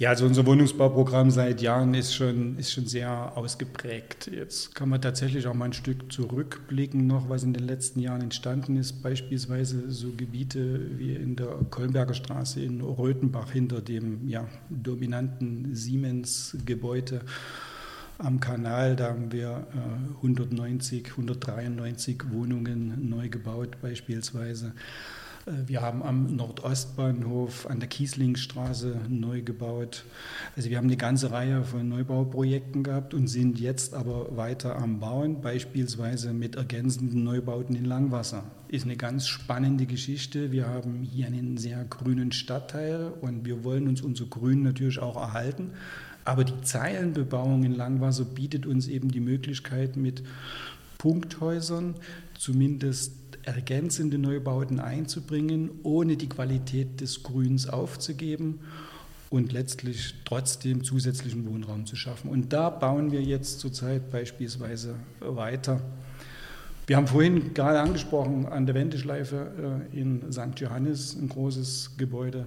Ja, 0.00 0.08
also 0.08 0.24
unser 0.24 0.46
Wohnungsbauprogramm 0.46 1.30
seit 1.30 1.60
Jahren 1.60 1.92
ist 1.92 2.14
schon, 2.14 2.56
ist 2.56 2.72
schon 2.72 2.86
sehr 2.86 3.36
ausgeprägt. 3.36 4.30
Jetzt 4.32 4.74
kann 4.74 4.88
man 4.88 5.02
tatsächlich 5.02 5.46
auch 5.46 5.52
mal 5.52 5.66
ein 5.66 5.74
Stück 5.74 6.10
zurückblicken, 6.10 7.06
noch 7.06 7.28
was 7.28 7.42
in 7.42 7.52
den 7.52 7.66
letzten 7.66 8.00
Jahren 8.00 8.22
entstanden 8.22 8.78
ist. 8.78 9.02
Beispielsweise 9.02 9.90
so 9.90 10.12
Gebiete 10.16 10.96
wie 10.96 11.14
in 11.14 11.36
der 11.36 11.48
Kolmberger 11.68 12.14
Straße 12.14 12.62
in 12.62 12.80
Röthenbach 12.80 13.52
hinter 13.52 13.82
dem 13.82 14.26
ja, 14.26 14.48
dominanten 14.70 15.74
Siemens-Gebäude 15.74 17.20
am 18.16 18.40
Kanal. 18.40 18.96
Da 18.96 19.08
haben 19.08 19.32
wir 19.32 19.66
äh, 19.74 20.16
190, 20.16 21.10
193 21.10 22.22
Wohnungen 22.30 23.10
neu 23.10 23.28
gebaut 23.28 23.76
beispielsweise. 23.82 24.72
Äh, 25.46 25.52
wir 25.66 25.82
haben 25.82 26.02
am 26.02 26.36
Nordostbahnhof 26.36 27.66
an 27.66 27.80
der 27.80 27.88
Kieslingstraße 27.88 29.00
neu 29.08 29.42
gebaut. 29.42 30.04
Also 30.56 30.70
wir 30.70 30.76
haben 30.76 30.86
eine 30.86 30.96
ganze 30.96 31.30
Reihe 31.30 31.64
von 31.64 31.88
Neubauprojekten 31.88 32.82
gehabt 32.82 33.14
und 33.14 33.28
sind 33.28 33.58
jetzt 33.60 33.94
aber 33.94 34.36
weiter 34.36 34.76
am 34.76 35.00
Bauen, 35.00 35.40
beispielsweise 35.40 36.32
mit 36.32 36.56
ergänzenden 36.56 37.24
Neubauten 37.24 37.76
in 37.76 37.84
Langwasser. 37.84 38.44
Ist 38.68 38.84
eine 38.84 38.96
ganz 38.96 39.26
spannende 39.26 39.86
Geschichte. 39.86 40.52
Wir 40.52 40.68
haben 40.68 41.02
hier 41.02 41.26
einen 41.26 41.56
sehr 41.56 41.84
grünen 41.84 42.32
Stadtteil 42.32 43.12
und 43.20 43.44
wir 43.44 43.64
wollen 43.64 43.88
uns 43.88 44.00
unser 44.00 44.26
Grün 44.26 44.62
natürlich 44.62 44.98
auch 45.00 45.16
erhalten. 45.16 45.72
Aber 46.24 46.44
die 46.44 46.60
Zeilenbebauung 46.60 47.64
in 47.64 47.74
Langwasser 47.74 48.24
bietet 48.24 48.66
uns 48.66 48.88
eben 48.88 49.10
die 49.10 49.20
Möglichkeit 49.20 49.96
mit 49.96 50.22
Punkthäusern 50.98 51.94
zumindest 52.38 53.12
ergänzende 53.44 54.18
Neubauten 54.18 54.80
einzubringen, 54.80 55.70
ohne 55.82 56.16
die 56.16 56.28
Qualität 56.28 57.00
des 57.00 57.22
Grüns 57.22 57.68
aufzugeben 57.68 58.60
und 59.30 59.52
letztlich 59.52 60.14
trotzdem 60.24 60.84
zusätzlichen 60.84 61.46
Wohnraum 61.46 61.86
zu 61.86 61.96
schaffen. 61.96 62.30
Und 62.30 62.52
da 62.52 62.68
bauen 62.68 63.12
wir 63.12 63.22
jetzt 63.22 63.60
zurzeit 63.60 64.10
beispielsweise 64.10 64.96
weiter. 65.20 65.80
Wir 66.86 66.96
haben 66.96 67.06
vorhin 67.06 67.54
gerade 67.54 67.80
angesprochen, 67.80 68.46
an 68.46 68.66
der 68.66 68.74
Wendeschleife 68.74 69.86
äh, 69.92 70.00
in 70.00 70.32
St. 70.32 70.58
Johannes 70.58 71.14
ein 71.14 71.28
großes 71.28 71.92
Gebäude 71.96 72.46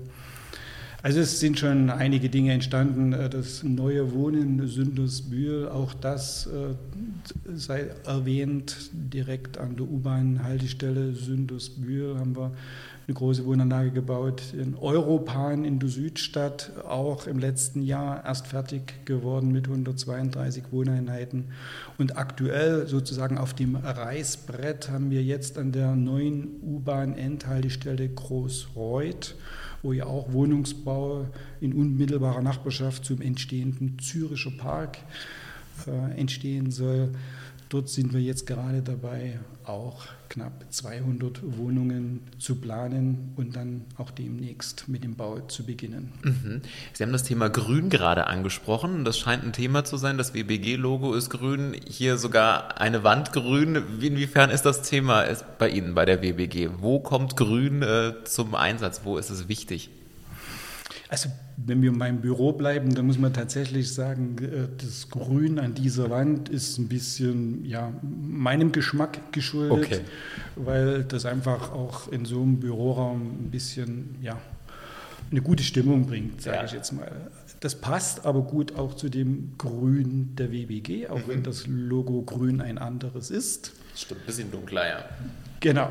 also 1.03 1.19
es 1.19 1.41
sind 1.41 1.59
schon 1.59 1.89
einige 1.89 2.29
Dinge 2.29 2.53
entstanden. 2.53 3.11
Äh, 3.11 3.29
das 3.29 3.61
neue 3.61 4.13
Wohnen 4.13 4.65
Sündusbühl, 4.65 5.67
auch 5.67 5.93
das 5.93 6.47
äh, 6.47 6.73
sei 7.53 7.89
erwähnt, 8.05 8.89
direkt 8.93 9.57
an 9.57 9.75
der 9.75 9.85
U-Bahn-Haltestelle 9.85 11.13
Sündusbühl 11.13 12.17
haben 12.17 12.37
wir 12.37 12.53
eine 13.05 13.15
große 13.15 13.45
Wohnanlage 13.45 13.91
gebaut. 13.91 14.41
In 14.53 14.75
Europan 14.75 15.65
in 15.65 15.77
der 15.77 15.89
Südstadt 15.89 16.71
auch 16.87 17.27
im 17.27 17.37
letzten 17.37 17.81
Jahr 17.81 18.23
erst 18.23 18.47
fertig 18.47 19.05
geworden 19.05 19.51
mit 19.51 19.67
132 19.67 20.63
Wohneinheiten. 20.71 21.49
Und 21.97 22.17
aktuell 22.17 22.87
sozusagen 22.87 23.37
auf 23.37 23.53
dem 23.53 23.75
Reißbrett 23.75 24.89
haben 24.89 25.11
wir 25.11 25.21
jetzt 25.21 25.57
an 25.57 25.73
der 25.73 25.97
neuen 25.97 26.61
U-Bahn-Endhaltestelle 26.63 28.07
Großreuth 28.07 29.35
wo 29.83 29.93
ja 29.93 30.05
auch 30.05 30.31
Wohnungsbau 30.31 31.27
in 31.61 31.73
unmittelbarer 31.73 32.41
Nachbarschaft 32.41 33.05
zum 33.05 33.21
entstehenden 33.21 33.99
Züricher 33.99 34.51
Park 34.57 34.97
äh, 35.85 36.19
entstehen 36.19 36.71
soll. 36.71 37.11
Dort 37.73 37.89
sind 37.89 38.13
wir 38.13 38.21
jetzt 38.21 38.45
gerade 38.45 38.83
dabei, 38.83 39.39
auch 39.63 40.05
knapp 40.29 40.63
200 40.69 41.41
Wohnungen 41.57 42.19
zu 42.37 42.57
planen 42.57 43.33
und 43.35 43.55
dann 43.55 43.85
auch 43.97 44.11
demnächst 44.11 44.87
mit 44.87 45.03
dem 45.03 45.15
Bau 45.15 45.39
zu 45.39 45.65
beginnen. 45.65 46.11
Mhm. 46.21 46.61
Sie 46.93 47.01
haben 47.01 47.11
das 47.11 47.23
Thema 47.23 47.49
Grün 47.49 47.89
gerade 47.89 48.27
angesprochen. 48.27 49.05
Das 49.05 49.17
scheint 49.17 49.43
ein 49.43 49.53
Thema 49.53 49.85
zu 49.85 49.97
sein. 49.97 50.19
Das 50.19 50.35
WBG-Logo 50.35 51.15
ist 51.15 51.31
grün, 51.31 51.75
hier 51.87 52.17
sogar 52.17 52.79
eine 52.79 53.03
Wand 53.03 53.31
grün. 53.31 53.81
Inwiefern 53.99 54.51
ist 54.51 54.67
das 54.67 54.83
Thema 54.83 55.25
bei 55.57 55.69
Ihnen 55.69 55.95
bei 55.95 56.05
der 56.05 56.21
WBG? 56.21 56.69
Wo 56.77 56.99
kommt 56.99 57.35
Grün 57.35 57.81
äh, 57.81 58.13
zum 58.23 58.53
Einsatz? 58.53 59.01
Wo 59.03 59.17
ist 59.17 59.31
es 59.31 59.47
wichtig? 59.47 59.89
Also 61.09 61.29
wenn 61.57 61.81
wir 61.81 61.91
in 61.91 61.97
meinem 61.97 62.21
Büro 62.21 62.53
bleiben, 62.53 62.95
dann 62.95 63.05
muss 63.05 63.19
man 63.19 63.33
tatsächlich 63.33 63.93
sagen, 63.93 64.35
äh, 64.41 64.67
das 64.83 65.09
Grün 65.09 65.59
an 65.59 65.73
dieser 65.73 66.09
Wand 66.09 66.49
ist 66.49 66.77
ein 66.77 66.87
bisschen 66.87 67.65
ja, 67.65 67.93
meinem 68.01 68.71
Geschmack 68.71 69.31
geschuldet, 69.31 69.77
okay. 69.77 69.99
weil 70.55 71.03
das 71.03 71.25
einfach 71.25 71.71
auch 71.71 72.11
in 72.11 72.25
so 72.25 72.41
einem 72.41 72.59
Büroraum 72.59 73.21
ein 73.21 73.51
bisschen 73.51 74.15
ja, 74.21 74.39
eine 75.29 75.41
gute 75.41 75.63
Stimmung 75.63 76.05
bringt, 76.05 76.41
sage 76.41 76.57
ja. 76.57 76.65
ich 76.65 76.71
jetzt 76.71 76.91
mal. 76.91 77.11
Das 77.63 77.75
passt 77.75 78.25
aber 78.25 78.41
gut 78.41 78.75
auch 78.75 78.93
zu 78.93 79.07
dem 79.07 79.53
Grün 79.57 80.35
der 80.35 80.51
WBG, 80.51 81.07
auch 81.07 81.19
mhm. 81.19 81.27
wenn 81.27 81.43
das 81.43 81.65
Logo 81.65 82.21
Grün 82.23 82.59
ein 82.59 82.77
anderes 82.77 83.31
ist. 83.31 83.71
Stimmt, 83.95 84.19
ein 84.19 84.25
bisschen 84.25 84.51
dunkler, 84.51 84.85
ja. 84.85 85.05
Genau. 85.61 85.87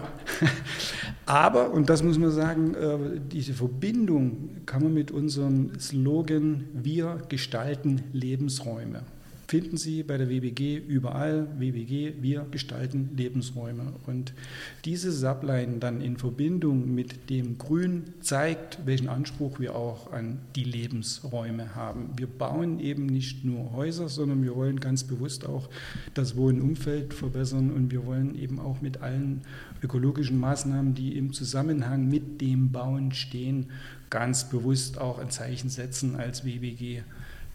Aber, 1.25 1.71
und 1.71 1.88
das 1.88 2.02
muss 2.02 2.19
man 2.19 2.31
sagen, 2.31 2.75
äh, 2.75 3.21
diese 3.33 3.55
Verbindung 3.55 4.67
kann 4.67 4.83
man 4.83 4.93
mit 4.93 5.11
unserem 5.12 5.81
Slogan 5.81 6.64
Wir 6.75 7.23
gestalten 7.31 8.02
Lebensräume 8.12 9.05
finden 9.52 9.76
Sie 9.76 10.02
bei 10.02 10.16
der 10.16 10.30
WBG 10.30 10.78
überall. 10.78 11.47
WBG, 11.59 12.14
wir 12.23 12.47
gestalten 12.50 13.11
Lebensräume. 13.14 13.92
Und 14.06 14.32
diese 14.87 15.12
Subline 15.12 15.76
dann 15.78 16.00
in 16.00 16.16
Verbindung 16.16 16.94
mit 16.94 17.28
dem 17.28 17.59
Grün 17.59 18.04
zeigt, 18.23 18.78
welchen 18.87 19.11
Anspruch 19.11 19.61
wir 19.61 19.76
auch 19.76 20.11
an 20.11 20.38
die 20.56 20.64
Lebensräume 20.64 21.75
haben. 21.75 22.14
Wir 22.16 22.28
bauen 22.28 22.80
eben 22.80 23.04
nicht 23.04 23.44
nur 23.44 23.73
Häuser, 23.73 24.09
sondern 24.09 24.42
wir 24.42 24.56
wollen 24.56 24.80
ganz 24.80 25.04
bewusst 25.04 25.44
auch 25.44 25.68
das 26.14 26.35
Wohnumfeld 26.35 27.12
verbessern 27.12 27.73
und 27.73 27.90
wir 27.92 28.06
wollen 28.06 28.35
eben 28.38 28.59
auch 28.59 28.80
mit 28.80 29.02
allen 29.02 29.42
ökologischen 29.82 30.38
Maßnahmen, 30.40 30.94
die 30.94 31.18
im 31.18 31.35
Zusammenhang 31.35 32.09
mit 32.09 32.40
dem 32.40 32.73
Bauen 32.73 33.12
stehen, 33.12 33.66
ganz 34.09 34.49
bewusst 34.49 34.97
auch 34.97 35.18
ein 35.18 35.28
Zeichen 35.28 35.68
setzen 35.68 36.16
als 36.16 36.47
WBG 36.47 37.02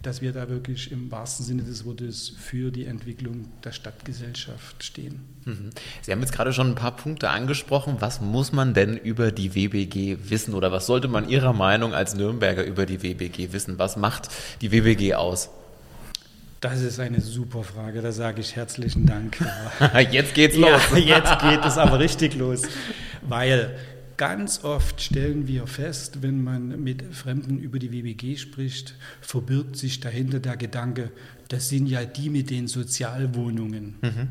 dass 0.04 0.22
wir 0.22 0.32
da 0.32 0.48
wirklich 0.50 0.92
im 0.92 1.12
wahrsten 1.12 1.46
Sinne 1.46 1.64
des 1.64 1.86
Wortes 1.86 2.32
für 2.38 2.72
die 2.72 2.86
Entwicklung 2.86 3.46
der 3.64 3.72
Stadtgesellschaft 3.72 4.84
stehen. 4.84 5.22
Mhm. 5.46 5.72
Sie 6.02 6.12
haben 6.12 6.20
jetzt 6.22 6.34
gerade 6.34 6.54
schon 6.54 6.70
ein 6.70 6.76
paar 6.76 6.96
Punkte 6.96 7.30
angesprochen. 7.30 7.98
Was 8.00 8.22
muss 8.22 8.52
man 8.52 8.74
denn 8.74 8.96
über 8.96 9.32
die 9.32 9.56
WBG 9.56 10.18
wissen 10.30 10.54
oder 10.54 10.72
was 10.72 10.86
sollte 10.86 11.08
man 11.08 11.28
Ihrer 11.28 11.54
Meinung 11.54 11.94
als 11.94 12.16
Nürnberger 12.16 12.64
über 12.64 12.86
die 12.86 13.02
WBG 13.02 13.52
wissen? 13.52 13.80
Was 13.80 13.98
macht 13.98 14.30
die 14.62 14.72
WBG 14.72 15.16
aus? 15.16 15.50
Das 16.60 16.82
ist 16.82 17.00
eine 17.00 17.22
super 17.22 17.64
Frage, 17.64 18.02
da 18.02 18.12
sage 18.12 18.42
ich 18.42 18.56
herzlichen 18.56 19.06
Dank. 19.06 19.38
jetzt 20.12 20.34
geht's 20.34 20.58
los. 20.58 20.82
Ja, 20.96 21.18
jetzt 21.18 21.40
geht 21.40 21.64
es 21.64 21.78
aber 21.78 22.00
richtig 22.00 22.36
los, 22.36 22.64
weil 23.22 23.78
Ganz 24.18 24.64
oft 24.64 25.00
stellen 25.00 25.48
wir 25.48 25.68
fest, 25.68 26.24
wenn 26.24 26.44
man 26.44 26.84
mit 26.84 27.04
Fremden 27.14 27.60
über 27.60 27.78
die 27.78 27.92
WBG 27.92 28.36
spricht, 28.38 28.96
verbirgt 29.22 29.78
sich 29.78 30.00
dahinter 30.00 30.40
der 30.40 30.58
Gedanke, 30.58 31.12
das 31.50 31.70
sind 31.70 31.86
ja 31.86 32.04
die 32.04 32.32
mit 32.32 32.50
den 32.50 32.68
Sozialwohnungen. 32.68 33.96
Mhm. 34.02 34.28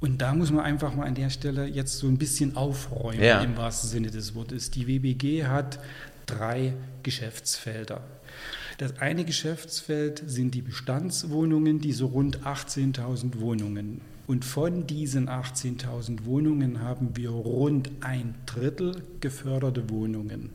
Und 0.00 0.22
da 0.22 0.34
muss 0.34 0.50
man 0.50 0.64
einfach 0.64 0.94
mal 0.94 1.06
an 1.06 1.14
der 1.14 1.30
Stelle 1.30 1.66
jetzt 1.66 1.98
so 1.98 2.08
ein 2.08 2.16
bisschen 2.16 2.56
aufräumen 2.56 3.22
ja. 3.22 3.42
im 3.42 3.56
wahrsten 3.56 3.90
Sinne 3.90 4.10
des 4.10 4.34
Wortes. 4.34 4.70
Die 4.70 4.88
WBG 4.88 5.44
hat 5.44 5.78
drei 6.26 6.72
Geschäftsfelder. 7.02 8.02
Das 8.78 8.98
eine 8.98 9.24
Geschäftsfeld 9.24 10.22
sind 10.26 10.54
die 10.54 10.62
Bestandswohnungen, 10.62 11.80
diese 11.80 12.04
rund 12.04 12.40
18.000 12.40 13.38
Wohnungen. 13.40 14.00
Und 14.32 14.46
von 14.46 14.86
diesen 14.86 15.28
18.000 15.28 16.24
Wohnungen 16.24 16.80
haben 16.80 17.18
wir 17.18 17.28
rund 17.28 17.90
ein 18.00 18.34
Drittel 18.46 19.02
geförderte 19.20 19.90
Wohnungen. 19.90 20.48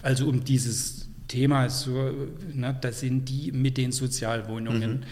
Also 0.00 0.28
um 0.28 0.44
dieses 0.44 1.08
Thema, 1.26 1.68
so, 1.70 2.12
ne, 2.54 2.78
das 2.80 3.00
sind 3.00 3.28
die 3.28 3.50
mit 3.50 3.78
den 3.78 3.90
Sozialwohnungen. 3.90 4.90
Mhm. 4.98 5.04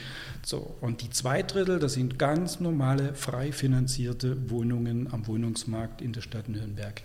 So, 0.47 0.77
und 0.81 1.03
die 1.03 1.11
zwei 1.11 1.43
Drittel, 1.43 1.81
das 1.81 1.95
sind 1.95 2.21
ganz 2.21 2.61
normale, 2.61 3.15
frei 3.15 3.51
finanzierte 3.51 4.49
Wohnungen 4.49 5.13
am 5.13 5.27
Wohnungsmarkt 5.27 6.03
in 6.03 6.13
der 6.13 6.21
Stadt 6.21 6.49
Nürnberg. 6.49 7.03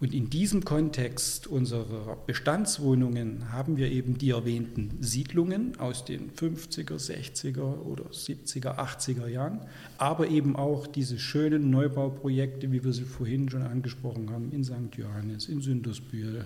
Und 0.00 0.12
in 0.12 0.28
diesem 0.28 0.64
Kontext 0.64 1.46
unserer 1.46 2.16
Bestandswohnungen 2.26 3.52
haben 3.52 3.76
wir 3.76 3.90
eben 3.90 4.18
die 4.18 4.30
erwähnten 4.30 4.98
Siedlungen 5.00 5.78
aus 5.78 6.04
den 6.04 6.30
50er, 6.32 6.96
60er 6.96 7.80
oder 7.80 8.04
70er, 8.04 8.78
80er 8.78 9.26
Jahren, 9.26 9.60
aber 9.98 10.28
eben 10.28 10.56
auch 10.56 10.86
diese 10.86 11.18
schönen 11.18 11.70
Neubauprojekte, 11.70 12.70
wie 12.72 12.84
wir 12.84 12.92
sie 12.92 13.04
vorhin 13.04 13.48
schon 13.48 13.62
angesprochen 13.62 14.30
haben, 14.30 14.50
in 14.52 14.64
St. 14.64 14.94
Johannes, 14.96 15.48
in 15.48 15.60
Sündersbühl, 15.60 16.44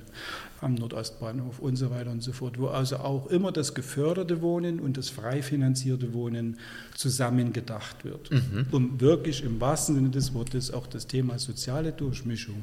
am 0.61 0.75
Nordostbahnhof 0.75 1.59
und 1.59 1.77
so 1.77 1.91
weiter 1.91 2.11
und 2.11 2.23
so 2.23 2.33
fort, 2.33 2.59
wo 2.59 2.69
also 2.69 2.99
auch 2.99 3.27
immer 3.29 3.51
das 3.51 3.75
geförderte 3.75 4.43
Wohnen 4.43 4.79
und 4.79 4.97
das 4.97 5.09
frei 5.09 5.43
finanzierte 5.43 6.13
Wohnen 6.13 6.59
zusammengedacht 6.95 8.05
wird, 8.05 8.31
mhm. 8.31 8.67
um 8.71 9.01
wirklich 9.01 9.43
im 9.43 9.61
wahrsten 9.61 9.95
Sinne 9.95 10.11
des 10.11 10.35
Wortes 10.35 10.73
auch 10.73 10.87
das 10.87 11.07
Thema 11.07 11.39
soziale 11.39 11.93
Durchmischung, 11.93 12.63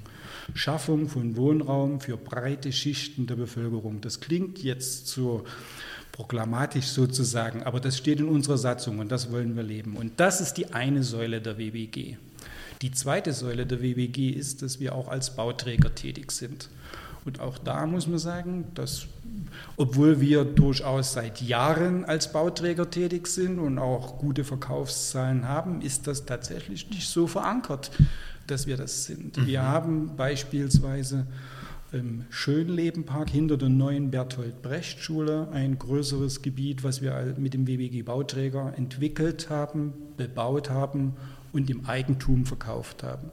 Schaffung 0.77 1.09
von 1.09 1.35
Wohnraum 1.35 1.99
für 1.99 2.17
breite 2.17 2.71
Schichten 2.71 3.25
der 3.25 3.35
Bevölkerung. 3.35 3.99
Das 3.99 4.19
klingt 4.19 4.61
jetzt 4.61 5.07
so 5.07 5.43
proklamatisch 6.11 6.85
sozusagen, 6.85 7.63
aber 7.63 7.79
das 7.79 7.97
steht 7.97 8.19
in 8.19 8.27
unserer 8.27 8.59
Satzung 8.59 8.99
und 8.99 9.11
das 9.11 9.31
wollen 9.31 9.55
wir 9.55 9.63
leben. 9.63 9.97
Und 9.97 10.19
das 10.19 10.39
ist 10.39 10.53
die 10.53 10.73
eine 10.73 11.01
Säule 11.01 11.41
der 11.41 11.57
WBG. 11.57 12.17
Die 12.83 12.91
zweite 12.91 13.33
Säule 13.33 13.65
der 13.65 13.81
WBG 13.81 14.29
ist, 14.29 14.61
dass 14.61 14.79
wir 14.79 14.93
auch 14.93 15.07
als 15.07 15.35
Bauträger 15.35 15.95
tätig 15.95 16.31
sind. 16.31 16.69
Und 17.25 17.39
auch 17.39 17.57
da 17.57 17.87
muss 17.87 18.05
man 18.05 18.19
sagen, 18.19 18.65
dass 18.75 19.07
obwohl 19.77 20.21
wir 20.21 20.45
durchaus 20.45 21.13
seit 21.13 21.41
Jahren 21.41 22.05
als 22.05 22.31
Bauträger 22.31 22.91
tätig 22.91 23.25
sind 23.25 23.57
und 23.57 23.79
auch 23.79 24.19
gute 24.19 24.43
Verkaufszahlen 24.43 25.47
haben, 25.47 25.81
ist 25.81 26.05
das 26.05 26.27
tatsächlich 26.27 26.87
nicht 26.91 27.09
so 27.09 27.25
verankert, 27.25 27.89
dass 28.47 28.67
wir 28.67 28.77
das 28.77 29.05
sind. 29.05 29.37
Mhm. 29.37 29.47
Wir 29.47 29.63
haben 29.63 30.15
beispielsweise 30.15 31.27
im 31.91 32.25
Schönlebenpark 32.29 33.29
hinter 33.29 33.57
der 33.57 33.69
neuen 33.69 34.11
Berthold 34.11 34.61
Brecht 34.61 34.99
Schule 34.99 35.47
ein 35.53 35.79
größeres 35.79 36.41
Gebiet, 36.41 36.83
was 36.83 37.01
wir 37.01 37.35
mit 37.37 37.53
dem 37.53 37.65
WBG 37.65 38.01
Bauträger 38.01 38.73
entwickelt 38.75 39.49
haben, 39.49 39.93
bebaut 40.17 40.69
haben 40.69 41.13
und 41.53 41.69
im 41.69 41.85
Eigentum 41.85 42.45
verkauft 42.45 43.03
haben. 43.03 43.31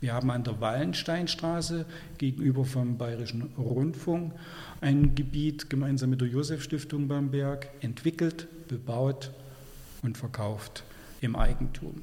Wir 0.00 0.14
haben 0.14 0.30
an 0.30 0.44
der 0.44 0.60
Wallensteinstraße 0.60 1.84
gegenüber 2.18 2.64
vom 2.64 2.98
Bayerischen 2.98 3.50
Rundfunk 3.58 4.32
ein 4.80 5.16
Gebiet 5.16 5.68
gemeinsam 5.68 6.10
mit 6.10 6.20
der 6.20 6.28
Josef 6.28 6.62
Stiftung 6.62 7.08
Bamberg 7.08 7.68
entwickelt, 7.80 8.46
bebaut 8.68 9.32
und 10.02 10.16
verkauft 10.16 10.84
im 11.20 11.34
Eigentum. 11.34 12.00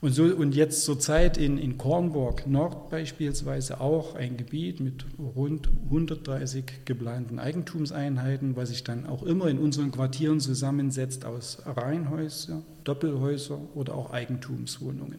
Und, 0.00 0.12
so, 0.12 0.22
und 0.22 0.54
jetzt 0.54 0.84
zurzeit 0.84 1.36
in, 1.36 1.58
in 1.58 1.76
Kornburg 1.76 2.46
Nord 2.46 2.88
beispielsweise 2.88 3.80
auch 3.80 4.14
ein 4.14 4.36
Gebiet 4.36 4.78
mit 4.78 5.04
rund 5.18 5.68
130 5.86 6.84
geplanten 6.84 7.40
Eigentumseinheiten, 7.40 8.54
was 8.54 8.68
sich 8.68 8.84
dann 8.84 9.06
auch 9.06 9.24
immer 9.24 9.48
in 9.48 9.58
unseren 9.58 9.90
Quartieren 9.90 10.38
zusammensetzt 10.38 11.24
aus 11.24 11.62
Reihenhäusern, 11.66 12.62
Doppelhäuser 12.84 13.58
oder 13.74 13.96
auch 13.96 14.12
Eigentumswohnungen. 14.12 15.18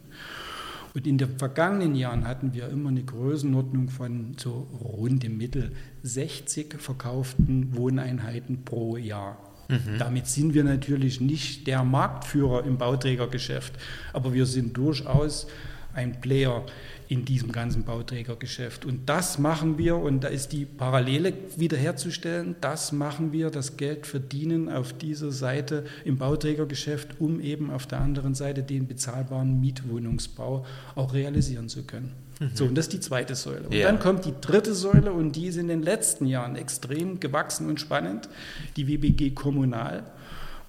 Und 0.93 1.05
in 1.05 1.17
den 1.17 1.37
vergangenen 1.37 1.95
Jahren 1.95 2.25
hatten 2.25 2.53
wir 2.53 2.69
immer 2.69 2.89
eine 2.89 3.03
Größenordnung 3.03 3.89
von 3.89 4.35
so 4.37 4.65
rund 4.81 5.25
im 5.25 5.37
Mittel 5.37 5.73
60 6.03 6.75
verkauften 6.79 7.75
Wohneinheiten 7.75 8.63
pro 8.63 8.95
Jahr. 8.95 9.37
Mhm. 9.69 9.97
Damit 9.99 10.27
sind 10.27 10.53
wir 10.53 10.63
natürlich 10.63 11.21
nicht 11.21 11.67
der 11.67 11.83
Marktführer 11.83 12.65
im 12.65 12.77
Bauträgergeschäft, 12.77 13.73
aber 14.13 14.33
wir 14.33 14.45
sind 14.45 14.75
durchaus 14.75 15.47
ein 15.93 16.19
Player 16.19 16.65
in 17.07 17.25
diesem 17.25 17.51
ganzen 17.51 17.83
Bauträgergeschäft. 17.83 18.85
Und 18.85 19.09
das 19.09 19.39
machen 19.39 19.77
wir, 19.79 19.95
und 19.95 20.23
da 20.23 20.27
ist 20.27 20.49
die 20.49 20.65
Parallele 20.65 21.33
wiederherzustellen, 21.57 22.55
das 22.61 22.91
machen 22.91 23.31
wir, 23.31 23.49
das 23.49 23.77
Geld 23.77 24.05
verdienen 24.05 24.69
auf 24.69 24.93
dieser 24.93 25.31
Seite 25.31 25.85
im 26.05 26.17
Bauträgergeschäft, 26.17 27.19
um 27.19 27.39
eben 27.39 27.71
auf 27.71 27.87
der 27.87 28.01
anderen 28.01 28.35
Seite 28.35 28.61
den 28.61 28.87
bezahlbaren 28.87 29.59
Mietwohnungsbau 29.59 30.65
auch 30.95 31.13
realisieren 31.13 31.67
zu 31.67 31.83
können. 31.83 32.13
Mhm. 32.39 32.51
So, 32.53 32.65
und 32.65 32.75
das 32.75 32.85
ist 32.85 32.93
die 32.93 32.99
zweite 32.99 33.35
Säule. 33.35 33.67
Und 33.67 33.73
ja. 33.73 33.87
dann 33.87 33.99
kommt 33.99 34.25
die 34.25 34.33
dritte 34.39 34.73
Säule, 34.73 35.11
und 35.11 35.35
die 35.35 35.47
ist 35.47 35.57
in 35.57 35.67
den 35.67 35.83
letzten 35.83 36.25
Jahren 36.25 36.55
extrem 36.55 37.19
gewachsen 37.19 37.69
und 37.69 37.79
spannend, 37.79 38.29
die 38.75 38.87
WBG 38.87 39.31
Kommunal. 39.31 40.03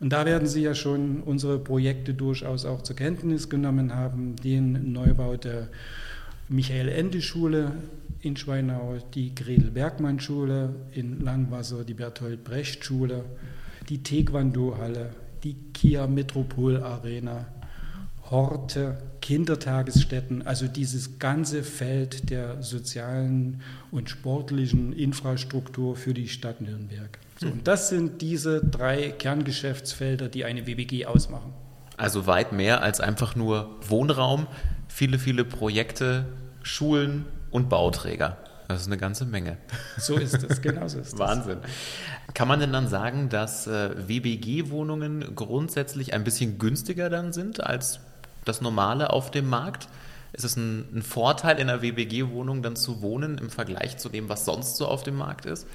Und 0.01 0.13
da 0.13 0.25
werden 0.25 0.49
Sie 0.49 0.63
ja 0.63 0.75
schon 0.75 1.23
unsere 1.23 1.59
Projekte 1.59 2.15
durchaus 2.15 2.65
auch 2.65 2.83
zur 2.83 2.97
Kenntnis 2.97 3.49
genommen 3.49 3.95
haben, 3.95 4.35
den 4.37 4.93
Neubau 4.93 5.37
der 5.37 5.69
Michael-Ende-Schule 6.49 7.73
in 8.23 8.37
Schweinau, 8.37 8.97
die 9.15 9.35
Gretel-Bergmann-Schule 9.35 10.75
in 10.93 11.21
Langwasser, 11.21 11.85
die 11.85 11.95
Bertolt-Brecht-Schule, 11.95 13.25
die 13.89 14.03
Taekwondo-Halle, 14.03 15.11
die 15.45 15.55
Kia 15.73 16.07
Metropol 16.07 16.83
Arena, 16.83 17.47
Horte, 18.31 18.99
Kindertagesstätten, 19.21 20.47
also 20.47 20.69
dieses 20.69 21.19
ganze 21.19 21.63
Feld 21.63 22.31
der 22.31 22.63
sozialen 22.63 23.63
und 23.91 24.09
sportlichen 24.09 24.93
Infrastruktur 24.93 25.97
für 25.97 26.15
die 26.15 26.29
Stadt 26.29 26.61
Nürnberg. 26.61 27.19
So, 27.39 27.49
und 27.49 27.67
das 27.67 27.89
sind 27.89 28.23
diese 28.23 28.65
drei 28.65 29.11
Kerngeschäftsfelder, 29.11 30.29
die 30.29 30.45
eine 30.45 30.67
WBG 30.67 31.07
ausmachen. 31.07 31.53
Also 31.97 32.27
weit 32.27 32.53
mehr 32.53 32.83
als 32.83 33.01
einfach 33.01 33.35
nur 33.35 33.79
Wohnraum, 33.89 34.47
viele, 34.89 35.19
viele 35.19 35.45
Projekte, 35.45 36.27
Schulen 36.63 37.25
und 37.51 37.69
Bauträger. 37.69 38.39
Das 38.69 38.83
ist 38.83 38.87
eine 38.87 38.99
ganze 38.99 39.25
Menge. 39.25 39.57
So 39.99 40.17
ist 40.17 40.45
es, 40.45 40.63
genau 40.63 40.87
so 40.87 41.01
ist 41.01 41.15
es. 41.15 41.19
Wahnsinn. 41.19 41.59
Kann 42.33 42.47
man 42.47 42.61
denn 42.61 42.73
dann 42.73 42.89
sagen, 42.89 43.29
dass 43.29 43.67
äh, 43.67 43.91
WBG-Wohnungen 44.09 45.35
grundsätzlich 45.35 46.15
ein 46.15 46.23
bisschen 46.23 46.59
günstiger 46.59 47.11
dann 47.11 47.33
sind 47.33 47.63
als 47.63 48.01
das 48.45 48.61
Normale 48.61 49.11
auf 49.11 49.31
dem 49.31 49.49
Markt? 49.49 49.89
Ist 50.33 50.45
es 50.45 50.57
ein, 50.57 50.85
ein 50.95 51.03
Vorteil, 51.03 51.59
in 51.59 51.69
einer 51.69 51.83
WBG-Wohnung 51.83 52.63
dann 52.63 52.77
zu 52.77 53.03
wohnen 53.03 53.39
im 53.39 53.51
Vergleich 53.51 53.99
zu 53.99 54.09
dem, 54.09 54.29
was 54.29 54.45
sonst 54.45 54.77
so 54.77 54.87
auf 54.87 55.03
dem 55.03 55.17
Markt 55.17 55.45
ist? 55.47 55.67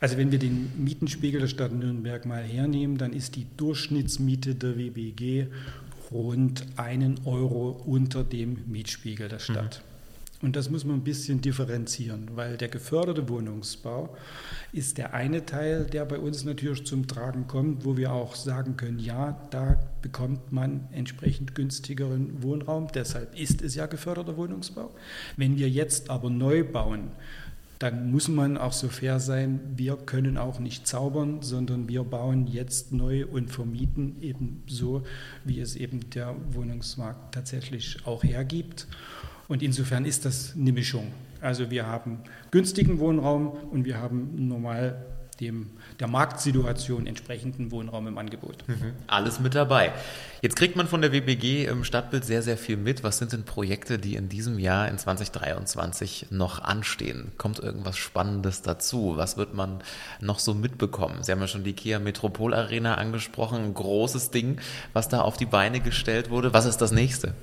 Also 0.00 0.18
wenn 0.18 0.30
wir 0.30 0.38
den 0.38 0.70
Mietenspiegel 0.76 1.40
der 1.40 1.48
Stadt 1.48 1.72
Nürnberg 1.72 2.26
mal 2.26 2.42
hernehmen, 2.42 2.98
dann 2.98 3.12
ist 3.12 3.36
die 3.36 3.46
Durchschnittsmiete 3.56 4.54
der 4.54 4.76
WBG 4.76 5.46
rund 6.10 6.66
einen 6.76 7.20
Euro 7.24 7.70
unter 7.86 8.22
dem 8.22 8.58
Mietspiegel 8.66 9.28
der 9.28 9.38
Stadt. 9.38 9.82
Mhm. 9.82 9.93
Und 10.42 10.56
das 10.56 10.68
muss 10.68 10.84
man 10.84 10.96
ein 10.96 11.04
bisschen 11.04 11.40
differenzieren, 11.40 12.30
weil 12.34 12.56
der 12.56 12.68
geförderte 12.68 13.28
Wohnungsbau 13.28 14.14
ist 14.72 14.98
der 14.98 15.14
eine 15.14 15.46
Teil, 15.46 15.84
der 15.84 16.04
bei 16.04 16.18
uns 16.18 16.44
natürlich 16.44 16.84
zum 16.84 17.06
Tragen 17.06 17.46
kommt, 17.46 17.84
wo 17.84 17.96
wir 17.96 18.12
auch 18.12 18.34
sagen 18.34 18.76
können, 18.76 18.98
ja, 18.98 19.40
da 19.50 19.78
bekommt 20.02 20.52
man 20.52 20.88
entsprechend 20.92 21.54
günstigeren 21.54 22.42
Wohnraum. 22.42 22.88
Deshalb 22.92 23.38
ist 23.38 23.62
es 23.62 23.74
ja 23.74 23.86
geförderter 23.86 24.36
Wohnungsbau. 24.36 24.90
Wenn 25.36 25.56
wir 25.56 25.70
jetzt 25.70 26.10
aber 26.10 26.28
neu 26.28 26.64
bauen, 26.64 27.12
dann 27.78 28.10
muss 28.10 28.28
man 28.28 28.56
auch 28.56 28.72
so 28.72 28.88
fair 28.88 29.20
sein, 29.20 29.60
wir 29.76 29.96
können 29.96 30.38
auch 30.38 30.58
nicht 30.58 30.86
zaubern, 30.86 31.42
sondern 31.42 31.88
wir 31.88 32.04
bauen 32.04 32.46
jetzt 32.46 32.92
neu 32.92 33.26
und 33.26 33.50
vermieten 33.50 34.16
eben 34.20 34.62
so, 34.66 35.02
wie 35.44 35.60
es 35.60 35.76
eben 35.76 36.08
der 36.10 36.36
Wohnungsmarkt 36.52 37.34
tatsächlich 37.34 37.98
auch 38.06 38.22
hergibt. 38.22 38.86
Und 39.48 39.62
insofern 39.62 40.04
ist 40.04 40.24
das 40.24 40.54
eine 40.56 40.72
Mischung. 40.72 41.12
Also 41.40 41.70
wir 41.70 41.86
haben 41.86 42.20
günstigen 42.50 42.98
Wohnraum 42.98 43.48
und 43.48 43.84
wir 43.84 43.98
haben 43.98 44.48
normal 44.48 45.04
dem, 45.40 45.70
der 46.00 46.06
Marktsituation 46.06 47.06
entsprechenden 47.06 47.70
Wohnraum 47.70 48.06
im 48.06 48.18
Angebot. 48.18 48.64
Mhm. 48.68 48.92
Alles 49.06 49.40
mit 49.40 49.54
dabei. 49.54 49.92
Jetzt 50.42 50.56
kriegt 50.56 50.76
man 50.76 50.86
von 50.86 51.00
der 51.00 51.12
WBG 51.12 51.66
im 51.66 51.84
Stadtbild 51.84 52.24
sehr, 52.24 52.42
sehr 52.42 52.56
viel 52.56 52.76
mit. 52.76 53.02
Was 53.02 53.18
sind 53.18 53.32
denn 53.32 53.44
Projekte, 53.44 53.98
die 53.98 54.14
in 54.14 54.28
diesem 54.28 54.58
Jahr, 54.58 54.88
in 54.88 54.98
2023, 54.98 56.26
noch 56.30 56.62
anstehen? 56.62 57.32
Kommt 57.38 57.58
irgendwas 57.58 57.96
Spannendes 57.96 58.62
dazu? 58.62 59.14
Was 59.16 59.36
wird 59.36 59.54
man 59.54 59.82
noch 60.20 60.38
so 60.38 60.54
mitbekommen? 60.54 61.22
Sie 61.22 61.32
haben 61.32 61.40
ja 61.40 61.48
schon 61.48 61.64
die 61.64 61.72
Kia 61.72 61.98
Metropol 61.98 62.54
Arena 62.54 62.94
angesprochen, 62.94 63.64
ein 63.64 63.74
großes 63.74 64.30
Ding, 64.30 64.58
was 64.92 65.08
da 65.08 65.20
auf 65.20 65.36
die 65.36 65.46
Beine 65.46 65.80
gestellt 65.80 66.30
wurde. 66.30 66.52
Was 66.52 66.66
ist 66.66 66.78
das 66.78 66.92
nächste? 66.92 67.34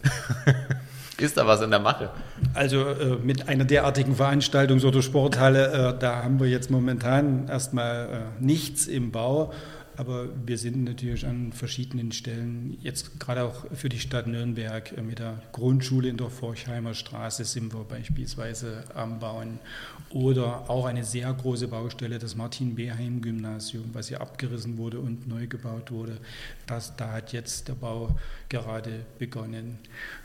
Ist 1.21 1.37
da 1.37 1.45
was 1.45 1.61
in 1.61 1.69
der 1.69 1.79
Mache? 1.79 2.09
Also 2.55 2.81
äh, 2.81 3.17
mit 3.23 3.47
einer 3.47 3.63
derartigen 3.63 4.15
Veranstaltung, 4.15 4.79
so 4.79 4.89
der 4.89 5.03
Sporthalle, 5.03 5.93
äh, 5.95 5.99
da 5.99 6.23
haben 6.23 6.39
wir 6.39 6.47
jetzt 6.47 6.71
momentan 6.71 7.47
erstmal 7.47 8.05
äh, 8.05 8.43
nichts 8.43 8.87
im 8.87 9.11
Bau. 9.11 9.53
Aber 10.01 10.29
wir 10.47 10.57
sind 10.57 10.83
natürlich 10.83 11.27
an 11.27 11.53
verschiedenen 11.53 12.11
Stellen, 12.11 12.75
jetzt 12.81 13.19
gerade 13.19 13.43
auch 13.43 13.67
für 13.71 13.87
die 13.87 13.99
Stadt 13.99 14.25
Nürnberg, 14.25 14.97
äh, 14.97 15.03
mit 15.03 15.19
der 15.19 15.43
Grundschule 15.51 16.09
in 16.09 16.17
der 16.17 16.31
Forchheimer 16.31 16.95
Straße 16.95 17.45
sind 17.45 17.71
wir 17.71 17.83
beispielsweise 17.83 18.83
am 18.95 19.19
Bauen. 19.19 19.59
Oder 20.09 20.71
auch 20.71 20.85
eine 20.85 21.03
sehr 21.03 21.31
große 21.31 21.67
Baustelle, 21.67 22.17
das 22.17 22.35
Martin-Beheim-Gymnasium, 22.35 23.91
was 23.93 24.07
hier 24.07 24.21
abgerissen 24.21 24.79
wurde 24.79 24.99
und 24.99 25.27
neu 25.27 25.45
gebaut 25.45 25.91
wurde. 25.91 26.17
Das, 26.65 26.95
da 26.95 27.11
hat 27.13 27.31
jetzt 27.31 27.67
der 27.67 27.75
Bau 27.75 28.17
gerade 28.49 29.05
begonnen. 29.19 29.77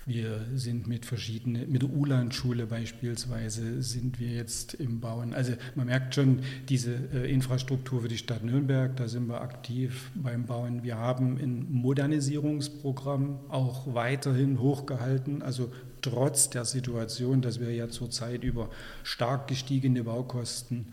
Wir 0.07 0.41
sind 0.55 0.87
mit 0.87 1.05
verschiedenen, 1.05 1.71
mit 1.71 1.83
der 1.83 1.91
Uland-Schule 1.91 2.67
beispielsweise 2.67 3.83
sind 3.83 4.19
wir 4.19 4.31
jetzt 4.31 4.73
im 4.75 5.01
Bauen. 5.01 5.35
Also 5.35 5.53
man 5.75 5.87
merkt 5.87 6.15
schon 6.15 6.41
diese 6.69 6.95
äh, 7.13 7.31
Infrastruktur 7.31 8.01
für 8.03 8.09
die 8.09 8.19
Stadt 8.19 8.43
Nürnberg, 8.43 8.97
da 8.97 9.07
sind 9.07 9.29
wir 9.29 9.43
aktiv 9.43 9.66
beim 10.15 10.47
Bauen. 10.47 10.83
Wir 10.83 10.97
haben 10.97 11.39
ein 11.39 11.67
Modernisierungsprogramm 11.71 13.39
auch 13.49 13.95
weiterhin 13.95 14.61
hochgehalten, 14.61 15.43
also 15.43 15.71
trotz 16.03 16.51
der 16.51 16.65
Situation, 16.65 17.43
dass 17.43 17.61
wir 17.61 17.73
ja 17.73 17.89
zurzeit 17.89 18.45
über 18.45 18.71
stark 19.03 19.49
gestiegene 19.49 20.05
Baukosten 20.05 20.87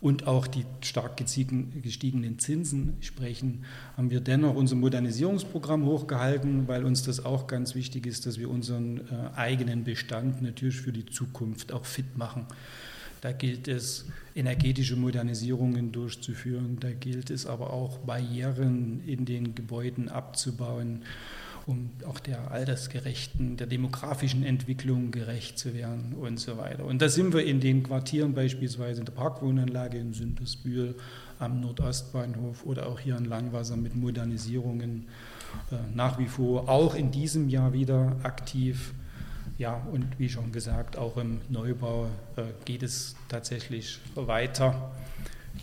und 0.00 0.26
auch 0.26 0.46
die 0.46 0.64
stark 0.80 1.16
gestiegenen 1.16 2.38
Zinsen 2.38 2.96
sprechen, 3.00 3.64
haben 3.96 4.10
wir 4.10 4.20
dennoch 4.20 4.54
unser 4.54 4.76
Modernisierungsprogramm 4.76 5.84
hochgehalten, 5.84 6.68
weil 6.68 6.84
uns 6.84 7.02
das 7.02 7.24
auch 7.24 7.46
ganz 7.46 7.74
wichtig 7.74 8.06
ist, 8.06 8.26
dass 8.26 8.38
wir 8.38 8.48
unseren 8.50 8.98
äh, 8.98 9.36
eigenen 9.36 9.84
Bestand 9.84 10.42
natürlich 10.42 10.80
für 10.80 10.92
die 10.92 11.06
Zukunft 11.06 11.72
auch 11.72 11.84
fit 11.84 12.16
machen. 12.16 12.46
Da 13.20 13.32
gilt 13.32 13.68
es, 13.68 14.06
energetische 14.34 14.96
Modernisierungen 14.96 15.90
durchzuführen, 15.90 16.78
da 16.80 16.90
gilt 16.92 17.30
es 17.30 17.46
aber 17.46 17.72
auch, 17.72 17.98
Barrieren 17.98 19.02
in 19.06 19.24
den 19.24 19.54
Gebäuden 19.54 20.08
abzubauen 20.08 21.02
um 21.68 21.90
auch 22.06 22.18
der 22.18 22.50
altersgerechten, 22.50 23.58
der 23.58 23.66
demografischen 23.66 24.42
Entwicklung 24.42 25.10
gerecht 25.10 25.58
zu 25.58 25.74
werden 25.74 26.14
und 26.18 26.40
so 26.40 26.56
weiter. 26.56 26.86
Und 26.86 27.02
da 27.02 27.10
sind 27.10 27.34
wir 27.34 27.44
in 27.44 27.60
den 27.60 27.82
Quartieren 27.82 28.32
beispielsweise 28.32 29.00
in 29.00 29.04
der 29.04 29.12
Parkwohnanlage 29.12 29.98
in 29.98 30.14
Sündersbühl 30.14 30.94
am 31.38 31.60
Nordostbahnhof 31.60 32.64
oder 32.64 32.86
auch 32.86 32.98
hier 32.98 33.18
in 33.18 33.26
Langwasser 33.26 33.76
mit 33.76 33.94
Modernisierungen 33.94 35.08
äh, 35.70 35.76
nach 35.94 36.18
wie 36.18 36.26
vor 36.26 36.70
auch 36.70 36.94
in 36.94 37.10
diesem 37.10 37.50
Jahr 37.50 37.74
wieder 37.74 38.16
aktiv. 38.22 38.94
Ja, 39.58 39.82
und 39.92 40.06
wie 40.18 40.28
schon 40.28 40.52
gesagt, 40.52 40.96
auch 40.96 41.16
im 41.16 41.40
Neubau 41.48 42.06
äh, 42.36 42.42
geht 42.64 42.84
es 42.84 43.16
tatsächlich 43.28 43.98
weiter. 44.14 44.92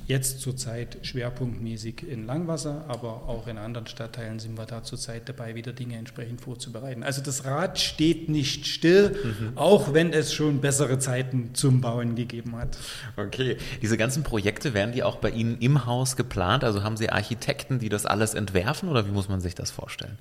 Jetzt 0.05 0.41
zurzeit 0.41 0.97
schwerpunktmäßig 1.03 2.05
in 2.05 2.25
Langwasser, 2.25 2.83
aber 2.89 3.29
auch 3.29 3.47
in 3.47 3.57
anderen 3.57 3.87
Stadtteilen 3.87 4.39
sind 4.39 4.57
wir 4.57 4.65
da 4.65 4.83
zurzeit 4.83 5.29
dabei, 5.29 5.55
wieder 5.55 5.71
Dinge 5.71 5.95
entsprechend 5.95 6.41
vorzubereiten. 6.41 7.03
Also 7.03 7.21
das 7.21 7.45
Rad 7.45 7.79
steht 7.79 8.27
nicht 8.27 8.67
still, 8.67 9.15
mhm. 9.23 9.57
auch 9.57 9.93
wenn 9.93 10.11
es 10.11 10.33
schon 10.33 10.59
bessere 10.59 10.99
Zeiten 10.99 11.51
zum 11.53 11.79
Bauen 11.79 12.15
gegeben 12.15 12.57
hat. 12.57 12.77
Okay, 13.15 13.55
diese 13.81 13.97
ganzen 13.97 14.23
Projekte 14.23 14.73
werden 14.73 14.91
die 14.91 15.03
auch 15.03 15.15
bei 15.15 15.29
Ihnen 15.29 15.57
im 15.59 15.85
Haus 15.85 16.17
geplant? 16.17 16.65
Also 16.65 16.83
haben 16.83 16.97
Sie 16.97 17.09
Architekten, 17.09 17.79
die 17.79 17.87
das 17.87 18.05
alles 18.05 18.33
entwerfen 18.33 18.89
oder 18.89 19.07
wie 19.07 19.11
muss 19.11 19.29
man 19.29 19.39
sich 19.39 19.55
das 19.55 19.71
vorstellen? 19.71 20.17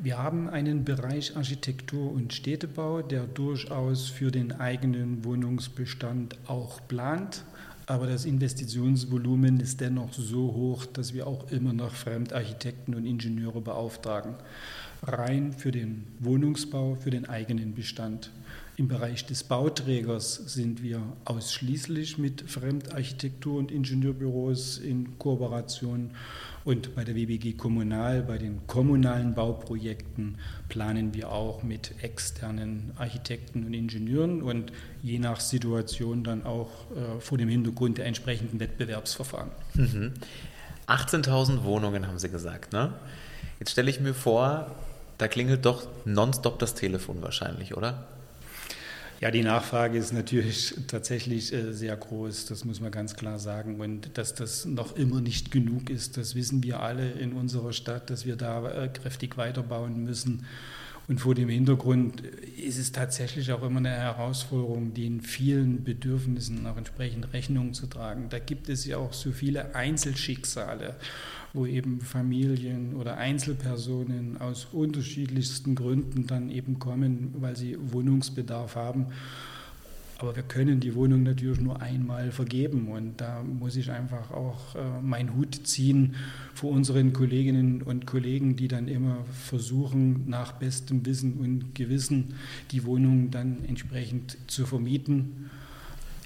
Wir 0.00 0.16
haben 0.16 0.48
einen 0.48 0.84
Bereich 0.84 1.36
Architektur 1.36 2.12
und 2.12 2.32
Städtebau, 2.32 3.02
der 3.02 3.26
durchaus 3.26 4.08
für 4.08 4.30
den 4.30 4.52
eigenen 4.52 5.24
Wohnungsbestand 5.24 6.36
auch 6.46 6.80
plant. 6.86 7.42
Aber 7.86 8.06
das 8.06 8.24
Investitionsvolumen 8.24 9.58
ist 9.58 9.80
dennoch 9.80 10.12
so 10.12 10.54
hoch, 10.54 10.86
dass 10.86 11.14
wir 11.14 11.26
auch 11.26 11.50
immer 11.50 11.72
noch 11.72 11.94
Fremdarchitekten 11.94 12.94
und 12.94 13.06
Ingenieure 13.06 13.60
beauftragen. 13.60 14.34
Rein 15.02 15.52
für 15.52 15.72
den 15.72 16.06
Wohnungsbau, 16.20 16.94
für 16.94 17.10
den 17.10 17.28
eigenen 17.28 17.74
Bestand. 17.74 18.30
Im 18.78 18.86
Bereich 18.86 19.26
des 19.26 19.42
Bauträgers 19.42 20.36
sind 20.36 20.84
wir 20.84 21.02
ausschließlich 21.24 22.16
mit 22.16 22.48
Fremdarchitektur- 22.48 23.58
und 23.58 23.72
Ingenieurbüros 23.72 24.78
in 24.78 25.18
Kooperation. 25.18 26.12
Und 26.64 26.94
bei 26.94 27.02
der 27.02 27.16
WBG 27.16 27.54
Kommunal, 27.54 28.22
bei 28.22 28.38
den 28.38 28.68
kommunalen 28.68 29.34
Bauprojekten, 29.34 30.38
planen 30.68 31.12
wir 31.12 31.32
auch 31.32 31.64
mit 31.64 31.92
externen 32.04 32.92
Architekten 32.96 33.66
und 33.66 33.74
Ingenieuren 33.74 34.42
und 34.42 34.70
je 35.02 35.18
nach 35.18 35.40
Situation 35.40 36.22
dann 36.22 36.46
auch 36.46 36.70
äh, 36.92 37.20
vor 37.20 37.36
dem 37.36 37.48
Hintergrund 37.48 37.98
der 37.98 38.06
entsprechenden 38.06 38.60
Wettbewerbsverfahren. 38.60 39.50
Mhm. 39.74 40.12
18.000 40.86 41.64
Wohnungen 41.64 42.06
haben 42.06 42.20
Sie 42.20 42.28
gesagt, 42.28 42.72
ne? 42.72 42.92
Jetzt 43.58 43.72
stelle 43.72 43.90
ich 43.90 43.98
mir 43.98 44.14
vor, 44.14 44.70
da 45.18 45.26
klingelt 45.26 45.66
doch 45.66 45.88
nonstop 46.04 46.60
das 46.60 46.76
Telefon 46.76 47.22
wahrscheinlich, 47.22 47.76
oder? 47.76 48.06
Ja, 49.20 49.32
die 49.32 49.42
Nachfrage 49.42 49.98
ist 49.98 50.12
natürlich 50.12 50.74
tatsächlich 50.86 51.52
äh, 51.52 51.72
sehr 51.72 51.96
groß, 51.96 52.46
das 52.46 52.64
muss 52.64 52.80
man 52.80 52.92
ganz 52.92 53.16
klar 53.16 53.38
sagen. 53.40 53.80
Und 53.80 54.16
dass 54.16 54.34
das 54.34 54.64
noch 54.64 54.96
immer 54.96 55.20
nicht 55.20 55.50
genug 55.50 55.90
ist, 55.90 56.16
das 56.16 56.36
wissen 56.36 56.62
wir 56.62 56.80
alle 56.80 57.10
in 57.12 57.32
unserer 57.32 57.72
Stadt, 57.72 58.10
dass 58.10 58.26
wir 58.26 58.36
da 58.36 58.84
äh, 58.84 58.88
kräftig 58.88 59.36
weiterbauen 59.36 60.04
müssen. 60.04 60.46
Und 61.08 61.20
vor 61.20 61.34
dem 61.34 61.48
Hintergrund 61.48 62.20
ist 62.20 62.78
es 62.78 62.92
tatsächlich 62.92 63.50
auch 63.52 63.62
immer 63.62 63.78
eine 63.78 63.90
Herausforderung, 63.90 64.92
den 64.92 65.22
vielen 65.22 65.82
Bedürfnissen 65.82 66.66
auch 66.66 66.76
entsprechend 66.76 67.32
Rechnung 67.32 67.72
zu 67.72 67.86
tragen. 67.86 68.26
Da 68.28 68.38
gibt 68.38 68.68
es 68.68 68.84
ja 68.84 68.98
auch 68.98 69.14
so 69.14 69.32
viele 69.32 69.74
Einzelschicksale 69.74 70.96
wo 71.52 71.66
eben 71.66 72.00
Familien 72.00 72.94
oder 72.94 73.16
Einzelpersonen 73.16 74.40
aus 74.40 74.68
unterschiedlichsten 74.72 75.74
Gründen 75.74 76.26
dann 76.26 76.50
eben 76.50 76.78
kommen, 76.78 77.34
weil 77.38 77.56
sie 77.56 77.76
Wohnungsbedarf 77.80 78.76
haben. 78.76 79.06
Aber 80.20 80.34
wir 80.34 80.42
können 80.42 80.80
die 80.80 80.96
Wohnung 80.96 81.22
natürlich 81.22 81.60
nur 81.60 81.80
einmal 81.80 82.32
vergeben. 82.32 82.88
Und 82.88 83.20
da 83.20 83.42
muss 83.42 83.76
ich 83.76 83.90
einfach 83.92 84.32
auch 84.32 84.74
äh, 84.74 85.00
meinen 85.00 85.36
Hut 85.36 85.66
ziehen 85.66 86.16
vor 86.54 86.72
unseren 86.72 87.12
Kolleginnen 87.12 87.82
und 87.82 88.04
Kollegen, 88.04 88.56
die 88.56 88.66
dann 88.66 88.88
immer 88.88 89.24
versuchen, 89.32 90.28
nach 90.28 90.52
bestem 90.52 91.06
Wissen 91.06 91.34
und 91.34 91.74
Gewissen 91.76 92.34
die 92.72 92.84
Wohnung 92.84 93.30
dann 93.30 93.64
entsprechend 93.64 94.36
zu 94.48 94.66
vermieten 94.66 95.50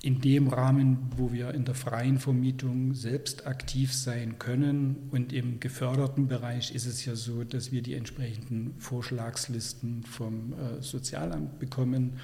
in 0.04 0.20
dem 0.20 0.48
Rahmen, 0.48 0.98
wo 1.16 1.32
wir 1.32 1.54
in 1.54 1.64
der 1.64 1.76
freien 1.76 2.18
Vermietung 2.18 2.92
selbst 2.92 3.46
aktiv 3.46 3.94
sein 3.94 4.36
können. 4.40 4.96
Und 5.12 5.32
im 5.32 5.60
geförderten 5.60 6.26
Bereich 6.26 6.74
ist 6.74 6.86
es 6.86 7.04
ja 7.04 7.14
so, 7.14 7.44
dass 7.44 7.70
wir 7.70 7.82
die 7.82 7.94
entsprechenden 7.94 8.74
Vorschlagslisten 8.78 10.02
vom 10.02 10.54
äh, 10.54 10.82
Sozialamt 10.82 11.60
bekommen, 11.60 12.14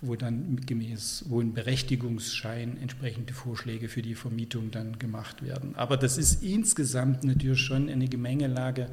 wo 0.00 0.14
dann 0.14 0.60
gemäß 0.64 1.24
Wohnberechtigungsschein 1.28 2.78
entsprechende 2.80 3.32
Vorschläge 3.32 3.88
für 3.88 4.02
die 4.02 4.14
Vermietung 4.14 4.70
dann 4.70 5.00
gemacht 5.00 5.42
werden. 5.42 5.74
Aber 5.74 5.96
das 5.96 6.18
ist 6.18 6.44
insgesamt 6.44 7.24
natürlich 7.24 7.60
schon 7.60 7.88
eine 7.88 8.06
Gemengelage, 8.06 8.86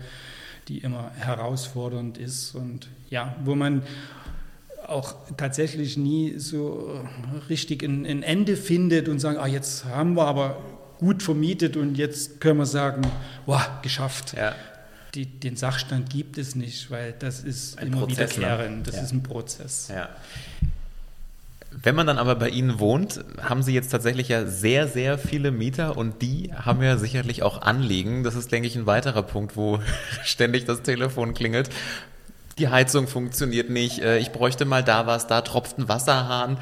die 0.67 0.79
immer 0.79 1.11
herausfordernd 1.11 2.17
ist 2.17 2.55
und 2.55 2.89
ja, 3.11 3.35
wo 3.43 3.53
man 3.53 3.83
auch 4.87 5.15
tatsächlich 5.37 5.97
nie 5.97 6.37
so 6.37 7.01
richtig 7.49 7.83
ein, 7.83 8.05
ein 8.05 8.23
Ende 8.23 8.55
findet 8.55 9.09
und 9.09 9.19
sagen, 9.19 9.37
ah, 9.37 9.47
jetzt 9.47 9.85
haben 9.85 10.15
wir 10.15 10.25
aber 10.25 10.61
gut 10.97 11.23
vermietet 11.23 11.77
und 11.77 11.97
jetzt 11.97 12.39
können 12.39 12.59
wir 12.59 12.65
sagen, 12.65 13.01
wow, 13.45 13.61
geschafft. 13.81 14.33
Ja. 14.37 14.55
Die, 15.15 15.25
den 15.25 15.57
Sachstand 15.57 16.09
gibt 16.09 16.37
es 16.37 16.55
nicht, 16.55 16.89
weil 16.89 17.13
das 17.17 17.41
ist 17.41 17.77
ein 17.79 17.87
immer 17.87 18.01
Prozess, 18.01 18.37
ne? 18.37 18.43
wiederkehrend. 18.43 18.87
Das 18.87 18.95
ja. 18.95 19.01
ist 19.01 19.11
ein 19.11 19.23
Prozess. 19.23 19.89
Ja. 19.93 20.09
Wenn 21.71 21.95
man 21.95 22.05
dann 22.05 22.17
aber 22.17 22.35
bei 22.35 22.49
Ihnen 22.49 22.79
wohnt, 22.79 23.23
haben 23.41 23.63
Sie 23.63 23.73
jetzt 23.73 23.89
tatsächlich 23.89 24.27
ja 24.27 24.45
sehr, 24.45 24.87
sehr 24.87 25.17
viele 25.17 25.51
Mieter 25.51 25.97
und 25.97 26.21
die 26.21 26.51
haben 26.53 26.83
ja 26.83 26.97
sicherlich 26.97 27.43
auch 27.43 27.61
Anliegen. 27.61 28.23
Das 28.23 28.35
ist, 28.35 28.51
denke 28.51 28.67
ich, 28.67 28.75
ein 28.75 28.85
weiterer 28.85 29.23
Punkt, 29.23 29.55
wo 29.55 29.79
ständig 30.23 30.65
das 30.65 30.81
Telefon 30.81 31.33
klingelt 31.33 31.69
die 32.61 32.69
Heizung 32.69 33.07
funktioniert 33.07 33.71
nicht, 33.71 33.99
äh, 34.03 34.19
ich 34.19 34.31
bräuchte 34.31 34.65
mal 34.65 34.83
da 34.83 35.07
was, 35.07 35.25
da 35.25 35.41
tropft 35.41 35.79
ein 35.79 35.89
Wasserhahn. 35.89 36.57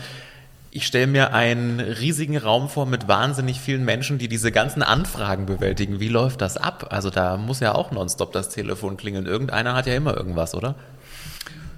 Ich 0.71 0.85
stelle 0.85 1.07
mir 1.07 1.33
einen 1.33 1.79
riesigen 1.79 2.37
Raum 2.37 2.69
vor 2.69 2.85
mit 2.85 3.07
wahnsinnig 3.07 3.59
vielen 3.59 3.83
Menschen, 3.83 4.17
die 4.17 4.29
diese 4.29 4.51
ganzen 4.51 4.81
Anfragen 4.81 5.45
bewältigen. 5.45 5.99
Wie 5.99 6.07
läuft 6.07 6.41
das 6.41 6.57
ab? 6.57 6.87
Also 6.91 7.09
da 7.09 7.37
muss 7.37 7.59
ja 7.59 7.73
auch 7.75 7.91
nonstop 7.91 8.31
das 8.31 8.49
Telefon 8.49 8.95
klingeln. 8.95 9.25
Irgendeiner 9.25 9.73
hat 9.75 9.87
ja 9.87 9.95
immer 9.95 10.15
irgendwas, 10.15 10.55
oder? 10.55 10.75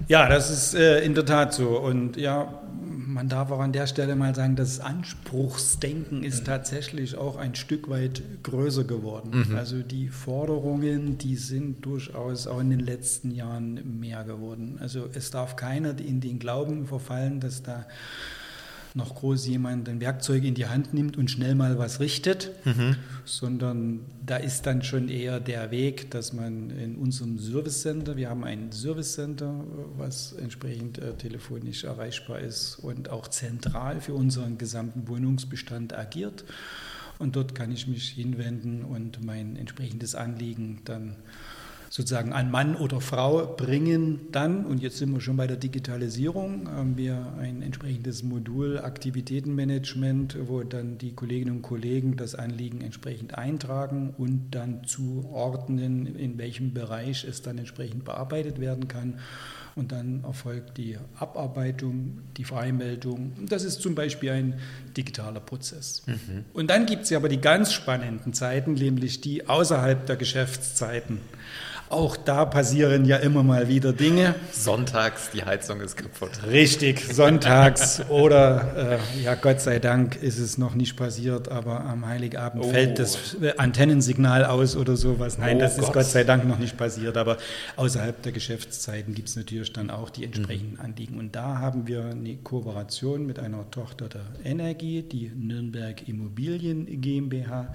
Ja, 0.08 0.28
das 0.28 0.50
ist 0.50 0.74
äh, 0.74 1.04
in 1.04 1.14
der 1.14 1.24
Tat 1.24 1.54
so. 1.54 1.78
Und 1.78 2.16
ja, 2.16 2.62
man 3.12 3.28
darf 3.28 3.50
auch 3.50 3.60
an 3.60 3.72
der 3.72 3.86
Stelle 3.86 4.16
mal 4.16 4.34
sagen, 4.34 4.56
das 4.56 4.80
Anspruchsdenken 4.80 6.24
ist 6.24 6.46
tatsächlich 6.46 7.16
auch 7.16 7.36
ein 7.36 7.54
Stück 7.54 7.88
weit 7.88 8.22
größer 8.42 8.84
geworden. 8.84 9.46
Mhm. 9.48 9.56
Also 9.56 9.80
die 9.80 10.08
Forderungen, 10.08 11.18
die 11.18 11.36
sind 11.36 11.84
durchaus 11.84 12.46
auch 12.46 12.60
in 12.60 12.70
den 12.70 12.80
letzten 12.80 13.30
Jahren 13.30 14.00
mehr 14.00 14.24
geworden. 14.24 14.78
Also 14.80 15.08
es 15.12 15.30
darf 15.30 15.56
keiner 15.56 15.98
in 15.98 16.20
den 16.20 16.38
Glauben 16.38 16.86
verfallen, 16.86 17.40
dass 17.40 17.62
da 17.62 17.86
noch 18.94 19.14
groß 19.14 19.46
jemand 19.46 19.88
ein 19.88 20.00
Werkzeug 20.00 20.44
in 20.44 20.54
die 20.54 20.66
Hand 20.66 20.92
nimmt 20.92 21.16
und 21.16 21.30
schnell 21.30 21.54
mal 21.54 21.78
was 21.78 22.00
richtet, 22.00 22.50
mhm. 22.64 22.96
sondern 23.24 24.00
da 24.24 24.36
ist 24.36 24.66
dann 24.66 24.82
schon 24.82 25.08
eher 25.08 25.40
der 25.40 25.70
Weg, 25.70 26.10
dass 26.10 26.32
man 26.32 26.70
in 26.70 26.96
unserem 26.96 27.38
Service 27.38 27.82
Center, 27.82 28.16
wir 28.16 28.28
haben 28.28 28.44
ein 28.44 28.72
Service 28.72 29.14
Center, 29.14 29.64
was 29.96 30.32
entsprechend 30.32 30.98
äh, 30.98 31.14
telefonisch 31.14 31.84
erreichbar 31.84 32.40
ist 32.40 32.76
und 32.76 33.08
auch 33.08 33.28
zentral 33.28 34.00
für 34.00 34.14
unseren 34.14 34.58
gesamten 34.58 35.08
Wohnungsbestand 35.08 35.94
agiert. 35.94 36.44
Und 37.18 37.36
dort 37.36 37.54
kann 37.54 37.70
ich 37.70 37.86
mich 37.86 38.08
hinwenden 38.08 38.82
und 38.82 39.24
mein 39.24 39.56
entsprechendes 39.56 40.14
Anliegen 40.14 40.80
dann 40.84 41.16
sozusagen 41.92 42.32
an 42.32 42.50
Mann 42.50 42.74
oder 42.74 43.02
Frau 43.02 43.54
bringen 43.54 44.20
dann, 44.32 44.64
und 44.64 44.80
jetzt 44.80 44.96
sind 44.96 45.12
wir 45.12 45.20
schon 45.20 45.36
bei 45.36 45.46
der 45.46 45.58
Digitalisierung, 45.58 46.66
haben 46.70 46.96
wir 46.96 47.34
ein 47.38 47.60
entsprechendes 47.60 48.22
Modul 48.22 48.78
Aktivitätenmanagement, 48.78 50.38
wo 50.48 50.62
dann 50.62 50.96
die 50.96 51.12
Kolleginnen 51.12 51.56
und 51.56 51.62
Kollegen 51.62 52.16
das 52.16 52.34
Anliegen 52.34 52.80
entsprechend 52.80 53.36
eintragen 53.36 54.14
und 54.16 54.52
dann 54.52 54.84
zuordnen, 54.84 56.06
in 56.16 56.38
welchem 56.38 56.72
Bereich 56.72 57.24
es 57.24 57.42
dann 57.42 57.58
entsprechend 57.58 58.06
bearbeitet 58.06 58.58
werden 58.58 58.88
kann. 58.88 59.18
Und 59.74 59.92
dann 59.92 60.22
erfolgt 60.24 60.76
die 60.76 60.98
Abarbeitung, 61.18 62.18
die 62.36 62.44
Freimeldung. 62.44 63.32
Das 63.48 63.64
ist 63.64 63.80
zum 63.80 63.94
Beispiel 63.94 64.30
ein 64.30 64.60
digitaler 64.96 65.40
Prozess. 65.40 66.02
Mhm. 66.06 66.44
Und 66.52 66.68
dann 66.68 66.84
gibt 66.86 67.04
es 67.04 67.10
ja 67.10 67.18
aber 67.18 67.28
die 67.28 67.40
ganz 67.40 67.72
spannenden 67.72 68.34
Zeiten, 68.34 68.74
nämlich 68.74 69.20
die 69.20 69.48
außerhalb 69.48 70.04
der 70.06 70.16
Geschäftszeiten. 70.16 71.20
Auch 71.92 72.16
da 72.16 72.46
passieren 72.46 73.04
ja 73.04 73.18
immer 73.18 73.42
mal 73.42 73.68
wieder 73.68 73.92
Dinge. 73.92 74.34
Sonntags, 74.50 75.28
die 75.34 75.44
Heizung 75.44 75.82
ist 75.82 75.94
kaputt. 75.94 76.30
Richtig, 76.50 77.04
sonntags 77.04 78.00
oder 78.08 78.98
äh, 79.16 79.22
ja, 79.22 79.34
Gott 79.34 79.60
sei 79.60 79.78
Dank 79.78 80.16
ist 80.16 80.38
es 80.38 80.56
noch 80.56 80.74
nicht 80.74 80.96
passiert, 80.96 81.50
aber 81.50 81.80
am 81.84 82.06
Heiligabend 82.06 82.64
oh. 82.64 82.70
fällt 82.70 82.98
das 82.98 83.36
Antennensignal 83.58 84.46
aus 84.46 84.74
oder 84.74 84.96
sowas. 84.96 85.36
Nein, 85.36 85.58
oh 85.58 85.60
das 85.60 85.76
Gott. 85.76 85.84
ist 85.84 85.92
Gott 85.92 86.06
sei 86.06 86.24
Dank 86.24 86.48
noch 86.48 86.58
nicht 86.58 86.78
passiert, 86.78 87.18
aber 87.18 87.36
außerhalb 87.76 88.22
der 88.22 88.32
Geschäftszeiten 88.32 89.14
gibt 89.14 89.28
es 89.28 89.36
natürlich 89.36 89.61
dann 89.70 89.90
auch 89.90 90.10
die 90.10 90.24
entsprechenden 90.24 90.74
mhm. 90.74 90.80
Anliegen. 90.80 91.18
Und 91.18 91.36
da 91.36 91.58
haben 91.58 91.86
wir 91.86 92.06
eine 92.06 92.36
Kooperation 92.36 93.26
mit 93.26 93.38
einer 93.38 93.70
Tochter 93.70 94.08
der 94.08 94.24
Energie, 94.44 95.02
die 95.02 95.28
Nürnberg 95.28 96.08
Immobilien 96.08 97.00
GmbH. 97.00 97.74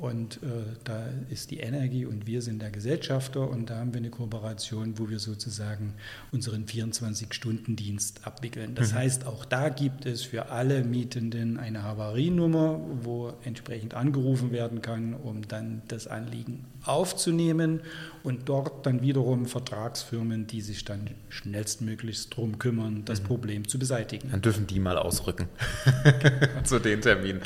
Und 0.00 0.36
äh, 0.36 0.46
da 0.84 1.08
ist 1.28 1.50
die 1.50 1.58
Energie 1.58 2.06
und 2.06 2.26
wir 2.26 2.40
sind 2.40 2.62
der 2.62 2.70
Gesellschafter 2.70 3.48
und 3.48 3.68
da 3.68 3.76
haben 3.76 3.92
wir 3.92 3.98
eine 3.98 4.08
Kooperation, 4.08 4.98
wo 4.98 5.10
wir 5.10 5.18
sozusagen 5.18 5.92
unseren 6.32 6.64
24-Stunden-Dienst 6.64 8.26
abwickeln. 8.26 8.74
Das 8.74 8.92
mhm. 8.92 8.96
heißt, 8.96 9.26
auch 9.26 9.44
da 9.44 9.68
gibt 9.68 10.06
es 10.06 10.22
für 10.22 10.48
alle 10.48 10.84
Mietenden 10.84 11.58
eine 11.58 11.82
Havarienummer, 11.82 12.80
wo 13.02 13.34
entsprechend 13.44 13.92
angerufen 13.92 14.52
werden 14.52 14.80
kann, 14.80 15.12
um 15.12 15.46
dann 15.46 15.82
das 15.88 16.06
Anliegen 16.06 16.64
aufzunehmen 16.84 17.80
und 18.22 18.48
dort 18.48 18.86
dann 18.86 19.02
wiederum 19.02 19.46
Vertragsfirmen, 19.46 20.46
die 20.46 20.60
sich 20.60 20.84
dann 20.84 21.10
schnellstmöglichst 21.28 22.32
darum 22.32 22.58
kümmern, 22.58 23.04
das 23.04 23.22
mhm. 23.22 23.26
Problem 23.26 23.68
zu 23.68 23.78
beseitigen. 23.78 24.30
Dann 24.30 24.42
dürfen 24.42 24.66
die 24.66 24.80
mal 24.80 24.98
ausrücken 24.98 25.48
zu 26.64 26.78
den 26.78 27.00
Terminen. 27.00 27.40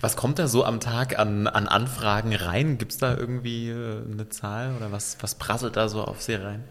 Was 0.00 0.16
kommt 0.16 0.38
da 0.38 0.48
so 0.48 0.64
am 0.64 0.80
Tag 0.80 1.18
an, 1.18 1.46
an 1.46 1.66
Anfragen 1.66 2.34
rein? 2.34 2.78
Gibt 2.78 2.92
es 2.92 2.98
da 2.98 3.16
irgendwie 3.16 3.70
äh, 3.70 4.02
eine 4.10 4.28
Zahl 4.28 4.76
oder 4.76 4.92
was, 4.92 5.16
was 5.20 5.34
prasselt 5.34 5.76
da 5.76 5.88
so 5.88 6.02
auf 6.02 6.22
Sie 6.22 6.34
rein? 6.34 6.62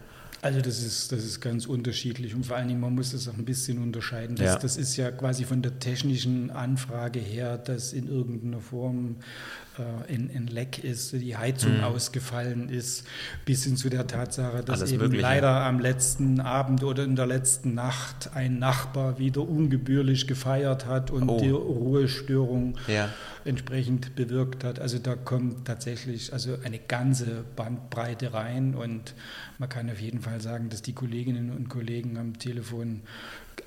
Also 0.42 0.60
das 0.60 0.82
ist, 0.82 1.12
das 1.12 1.22
ist 1.22 1.40
ganz 1.40 1.66
unterschiedlich 1.66 2.34
und 2.34 2.44
vor 2.44 2.56
allen 2.56 2.66
Dingen, 2.66 2.80
man 2.80 2.96
muss 2.96 3.12
das 3.12 3.28
auch 3.28 3.34
ein 3.34 3.44
bisschen 3.44 3.80
unterscheiden. 3.80 4.34
Das, 4.34 4.46
ja. 4.46 4.58
das 4.58 4.76
ist 4.76 4.96
ja 4.96 5.12
quasi 5.12 5.44
von 5.44 5.62
der 5.62 5.78
technischen 5.78 6.50
Anfrage 6.50 7.20
her, 7.20 7.58
dass 7.58 7.92
in 7.92 8.08
irgendeiner 8.08 8.58
Form 8.58 9.18
ein, 10.08 10.30
ein, 10.34 10.46
Leck 10.48 10.82
ist, 10.84 11.12
die 11.12 11.36
Heizung 11.36 11.78
mhm. 11.78 11.84
ausgefallen 11.84 12.68
ist, 12.68 13.06
bis 13.44 13.64
hin 13.64 13.76
zu 13.76 13.88
der 13.88 14.06
Tatsache, 14.06 14.62
dass 14.62 14.80
Alles 14.80 14.92
eben 14.92 15.02
Mögliche. 15.02 15.22
leider 15.22 15.64
am 15.64 15.80
letzten 15.80 16.40
Abend 16.40 16.84
oder 16.84 17.04
in 17.04 17.16
der 17.16 17.26
letzten 17.26 17.74
Nacht 17.74 18.30
ein 18.34 18.58
Nachbar 18.58 19.18
wieder 19.18 19.40
ungebührlich 19.48 20.26
gefeiert 20.26 20.86
hat 20.86 21.10
und 21.10 21.28
Oh. 21.28 21.40
die 21.40 21.50
Ruhestörung 21.50 22.76
Ja. 22.86 23.08
entsprechend 23.44 24.14
bewirkt 24.14 24.64
hat. 24.64 24.78
Also 24.78 24.98
da 24.98 25.14
kommt 25.16 25.64
tatsächlich 25.66 26.32
also 26.32 26.56
eine 26.64 26.78
ganze 26.78 27.44
Bandbreite 27.56 28.32
rein 28.34 28.74
und 28.74 29.14
man 29.58 29.68
kann 29.68 29.90
auf 29.90 30.00
jeden 30.00 30.20
Fall 30.20 30.40
sagen, 30.40 30.68
dass 30.68 30.82
die 30.82 30.92
Kolleginnen 30.92 31.50
und 31.50 31.68
Kollegen 31.68 32.18
am 32.18 32.38
Telefon 32.38 33.00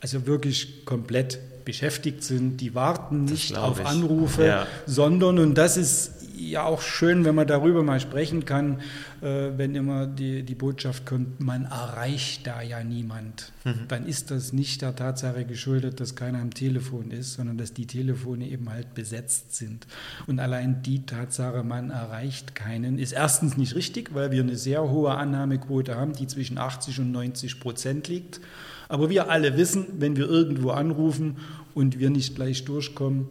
also 0.02 0.28
wirklich 0.28 0.86
komplett 0.86 1.40
beschäftigt 1.66 2.24
sind. 2.24 2.58
Die 2.58 2.76
warten 2.76 3.26
nicht 3.26 3.58
auf 3.58 3.80
ich. 3.80 3.86
Anrufe, 3.86 4.46
Ja. 4.46 4.68
sondern, 4.86 5.40
und 5.40 5.56
das 5.56 5.78
ist 5.78 6.12
ja 6.38 6.64
auch 6.64 6.82
schön, 6.82 7.26
wenn 7.26 7.34
man 7.34 7.48
darüber 7.48 7.82
mal 7.82 8.00
sprechen 8.00 8.46
kann, 8.46 8.82
äh, 9.22 9.52
wenn 9.58 9.74
immer 9.74 10.06
die, 10.06 10.44
die 10.44 10.54
Botschaft 10.54 11.06
kommt, 11.06 11.40
man 11.40 11.66
erreicht 11.66 12.46
da 12.46 12.62
ja 12.62 12.84
niemand. 12.84 13.52
Mhm. 13.64 13.88
Dann 13.88 14.06
ist 14.06 14.32
das 14.32 14.54
nicht 14.54 14.82
der 14.82 14.96
Tatsache 14.96 15.46
geschuldet, 15.46 16.00
dass 16.00 16.16
keiner 16.16 16.40
am 16.40 16.54
Telefon 16.54 17.10
ist, 17.10 17.34
sondern 17.34 17.58
dass 17.58 17.74
die 17.74 17.88
Telefone 17.88 18.48
eben 18.48 18.70
halt 18.70 18.94
besetzt 18.94 19.56
sind. 19.56 19.88
Und 20.28 20.40
allein 20.40 20.84
die 20.84 21.06
Tatsache, 21.06 21.64
man 21.64 21.90
erreicht 21.90 22.54
keinen, 22.54 23.00
ist 23.00 23.14
erstens 23.14 23.58
nicht 23.58 23.74
richtig, 23.74 24.14
weil 24.14 24.30
wir 24.32 24.44
eine 24.44 24.58
sehr 24.58 24.84
hohe 24.90 25.12
Annahmequote 25.16 25.96
haben, 25.96 26.14
die 26.14 26.28
zwischen 26.28 26.58
80 26.58 27.00
und 27.00 27.12
90 27.12 27.60
Prozent 27.60 28.08
liegt. 28.08 28.40
Aber 28.88 29.10
wir 29.10 29.30
alle 29.30 29.58
wissen, 29.58 29.86
wenn 30.00 30.16
wir 30.16 30.30
irgendwo 30.30 30.72
anrufen 30.72 31.38
und 31.74 32.00
wir 32.00 32.10
nicht 32.10 32.36
gleich 32.36 32.66
durchkommen, 32.66 33.30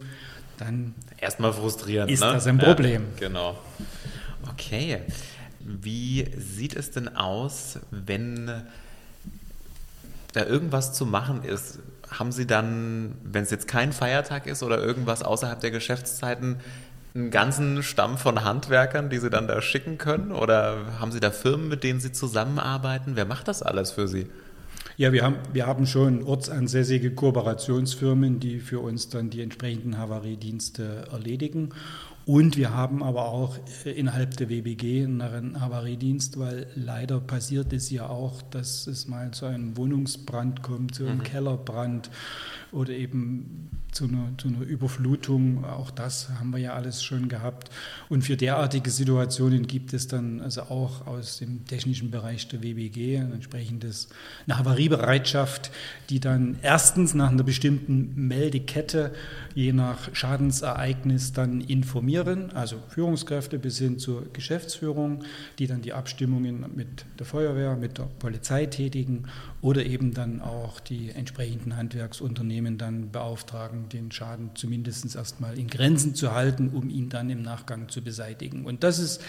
dann 0.57 0.93
Erstmal 1.19 1.53
frustrierend. 1.53 2.11
Ist 2.11 2.21
ne? 2.21 2.33
das 2.33 2.47
ein 2.47 2.57
Problem. 2.57 3.03
Ja, 3.15 3.27
genau. 3.27 3.57
Okay. 4.51 5.01
Wie 5.59 6.27
sieht 6.37 6.75
es 6.75 6.91
denn 6.91 7.15
aus, 7.15 7.79
wenn 7.89 8.51
da 10.33 10.45
irgendwas 10.45 10.93
zu 10.93 11.05
machen 11.05 11.43
ist? 11.43 11.79
Haben 12.11 12.31
Sie 12.31 12.45
dann, 12.45 13.15
wenn 13.23 13.43
es 13.43 13.49
jetzt 13.49 13.67
kein 13.67 13.91
Feiertag 13.91 14.45
ist 14.45 14.61
oder 14.61 14.77
irgendwas 14.77 15.23
außerhalb 15.23 15.59
der 15.59 15.71
Geschäftszeiten, 15.71 16.57
einen 17.15 17.31
ganzen 17.31 17.81
Stamm 17.81 18.17
von 18.17 18.43
Handwerkern, 18.43 19.09
die 19.09 19.17
Sie 19.17 19.29
dann 19.29 19.47
da 19.47 19.61
schicken 19.61 19.97
können? 19.97 20.31
Oder 20.31 20.99
haben 20.99 21.11
Sie 21.11 21.19
da 21.19 21.31
Firmen, 21.31 21.67
mit 21.69 21.83
denen 21.83 21.99
Sie 21.99 22.11
zusammenarbeiten? 22.11 23.15
Wer 23.15 23.25
macht 23.25 23.47
das 23.47 23.63
alles 23.63 23.91
für 23.91 24.07
Sie? 24.07 24.27
Ja, 24.97 25.11
wir 25.11 25.23
haben, 25.23 25.35
wir 25.51 25.67
haben 25.67 25.85
schon 25.87 26.23
ortsansässige 26.23 27.11
Kooperationsfirmen, 27.11 28.39
die 28.39 28.59
für 28.59 28.79
uns 28.79 29.09
dann 29.09 29.29
die 29.29 29.41
entsprechenden 29.41 29.97
Havariedienste 29.97 31.09
erledigen. 31.11 31.71
Und 32.25 32.55
wir 32.55 32.73
haben 32.73 33.03
aber 33.03 33.25
auch 33.25 33.57
äh, 33.83 33.91
innerhalb 33.91 34.37
der 34.37 34.49
WBG 34.49 35.03
einen 35.03 35.59
Havariedienst, 35.59 36.39
weil 36.39 36.67
leider 36.75 37.19
passiert 37.19 37.73
es 37.73 37.89
ja 37.89 38.07
auch, 38.07 38.41
dass 38.41 38.87
es 38.87 39.07
mal 39.09 39.31
zu 39.31 39.45
einem 39.47 39.75
Wohnungsbrand 39.75 40.63
kommt, 40.63 40.95
zu 40.95 41.05
einem 41.05 41.23
Kellerbrand 41.23 42.09
oder 42.75 42.93
eben 42.93 43.69
zu 43.95 44.05
einer, 44.05 44.33
zu 44.37 44.49
einer 44.49 44.59
Überflutung. 44.59 45.63
Auch 45.63 45.89
das 45.89 46.29
haben 46.37 46.51
wir 46.51 46.59
ja 46.59 46.73
alles 46.73 47.01
schon 47.01 47.29
gehabt. 47.29 47.69
Und 48.09 48.23
für 48.23 48.35
derartige 48.35 48.91
Situationen 48.91 49.67
gibt 49.67 49.93
es 49.93 50.07
dann 50.07 50.41
also 50.41 50.63
auch 50.63 51.07
aus 51.07 51.37
dem 51.37 51.65
technischen 51.65 52.11
Bereich 52.11 52.47
der 52.49 52.61
WBG 52.61 53.17
ein 53.17 53.31
entsprechendes, 53.31 54.09
eine 54.45 54.59
Havariebereitschaft, 54.59 55.71
die 56.09 56.19
dann 56.19 56.57
erstens 56.61 57.13
nach 57.13 57.31
einer 57.31 57.43
bestimmten 57.43 58.27
Meldekette 58.27 59.13
je 59.53 59.71
nach 59.71 60.13
Schadensereignis 60.13 61.31
dann 61.31 61.61
informieren, 61.61 62.51
also 62.51 62.75
Führungskräfte 62.89 63.57
bis 63.57 63.79
hin 63.79 63.97
zur 63.97 64.25
Geschäftsführung, 64.33 65.23
die 65.57 65.67
dann 65.67 65.81
die 65.81 65.93
Abstimmungen 65.93 66.65
mit 66.75 67.05
der 67.17 67.25
Feuerwehr, 67.25 67.77
mit 67.77 67.97
der 67.97 68.09
Polizei 68.19 68.65
tätigen 68.65 69.29
oder 69.61 69.85
eben 69.85 70.13
dann 70.13 70.41
auch 70.41 70.81
die 70.81 71.11
entsprechenden 71.11 71.77
Handwerksunternehmen 71.77 72.64
dann 72.77 73.11
beauftragen, 73.11 73.89
den 73.89 74.11
Schaden 74.11 74.51
zumindest 74.55 75.15
erstmal 75.15 75.57
in 75.57 75.67
Grenzen 75.67 76.15
zu 76.15 76.33
halten, 76.33 76.69
um 76.69 76.89
ihn 76.89 77.09
dann 77.09 77.29
im 77.29 77.41
Nachgang 77.41 77.89
zu 77.89 78.01
beseitigen. 78.01 78.65
Und 78.65 78.83
das 78.83 78.99
ist 78.99 79.21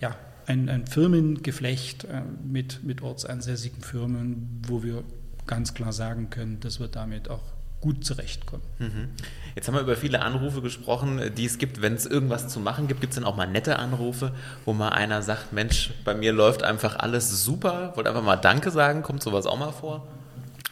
ja 0.00 0.16
ein, 0.46 0.68
ein 0.68 0.86
Firmengeflecht 0.86 2.04
äh, 2.04 2.22
mit, 2.44 2.84
mit 2.84 3.02
ortsansässigen 3.02 3.82
Firmen, 3.82 4.62
wo 4.66 4.82
wir 4.82 5.04
ganz 5.46 5.74
klar 5.74 5.92
sagen 5.92 6.30
können, 6.30 6.60
dass 6.60 6.80
wir 6.80 6.88
damit 6.88 7.28
auch 7.28 7.42
gut 7.80 8.04
zurechtkommen. 8.04 8.62
Mhm. 8.78 9.08
Jetzt 9.56 9.66
haben 9.66 9.74
wir 9.74 9.82
über 9.82 9.96
viele 9.96 10.22
Anrufe 10.22 10.62
gesprochen, 10.62 11.32
die 11.36 11.44
es 11.44 11.58
gibt, 11.58 11.82
wenn 11.82 11.94
es 11.94 12.06
irgendwas 12.06 12.48
zu 12.48 12.60
machen 12.60 12.86
gibt. 12.86 13.00
Gibt 13.00 13.12
es 13.12 13.16
dann 13.16 13.24
auch 13.24 13.36
mal 13.36 13.46
nette 13.46 13.78
Anrufe, 13.78 14.32
wo 14.64 14.72
mal 14.72 14.90
einer 14.90 15.20
sagt, 15.20 15.52
Mensch, 15.52 15.92
bei 16.04 16.14
mir 16.14 16.32
läuft 16.32 16.62
einfach 16.62 16.96
alles 16.96 17.44
super, 17.44 17.92
wollte 17.96 18.08
einfach 18.08 18.22
mal 18.22 18.36
Danke 18.36 18.70
sagen, 18.70 19.02
kommt 19.02 19.22
sowas 19.22 19.46
auch 19.46 19.58
mal 19.58 19.72
vor? 19.72 20.06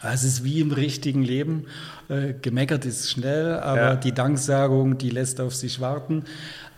Es 0.02 0.24
ist 0.24 0.44
wie 0.44 0.60
im 0.60 0.72
richtigen 0.72 1.22
Leben. 1.22 1.66
Äh, 2.08 2.34
gemeckert 2.40 2.84
ist 2.86 3.10
schnell, 3.10 3.54
aber 3.54 3.80
Ja. 3.80 3.96
die 3.96 4.12
Danksagung, 4.12 4.98
die 4.98 5.10
lässt 5.10 5.40
auf 5.40 5.54
sich 5.54 5.80
warten. 5.80 6.24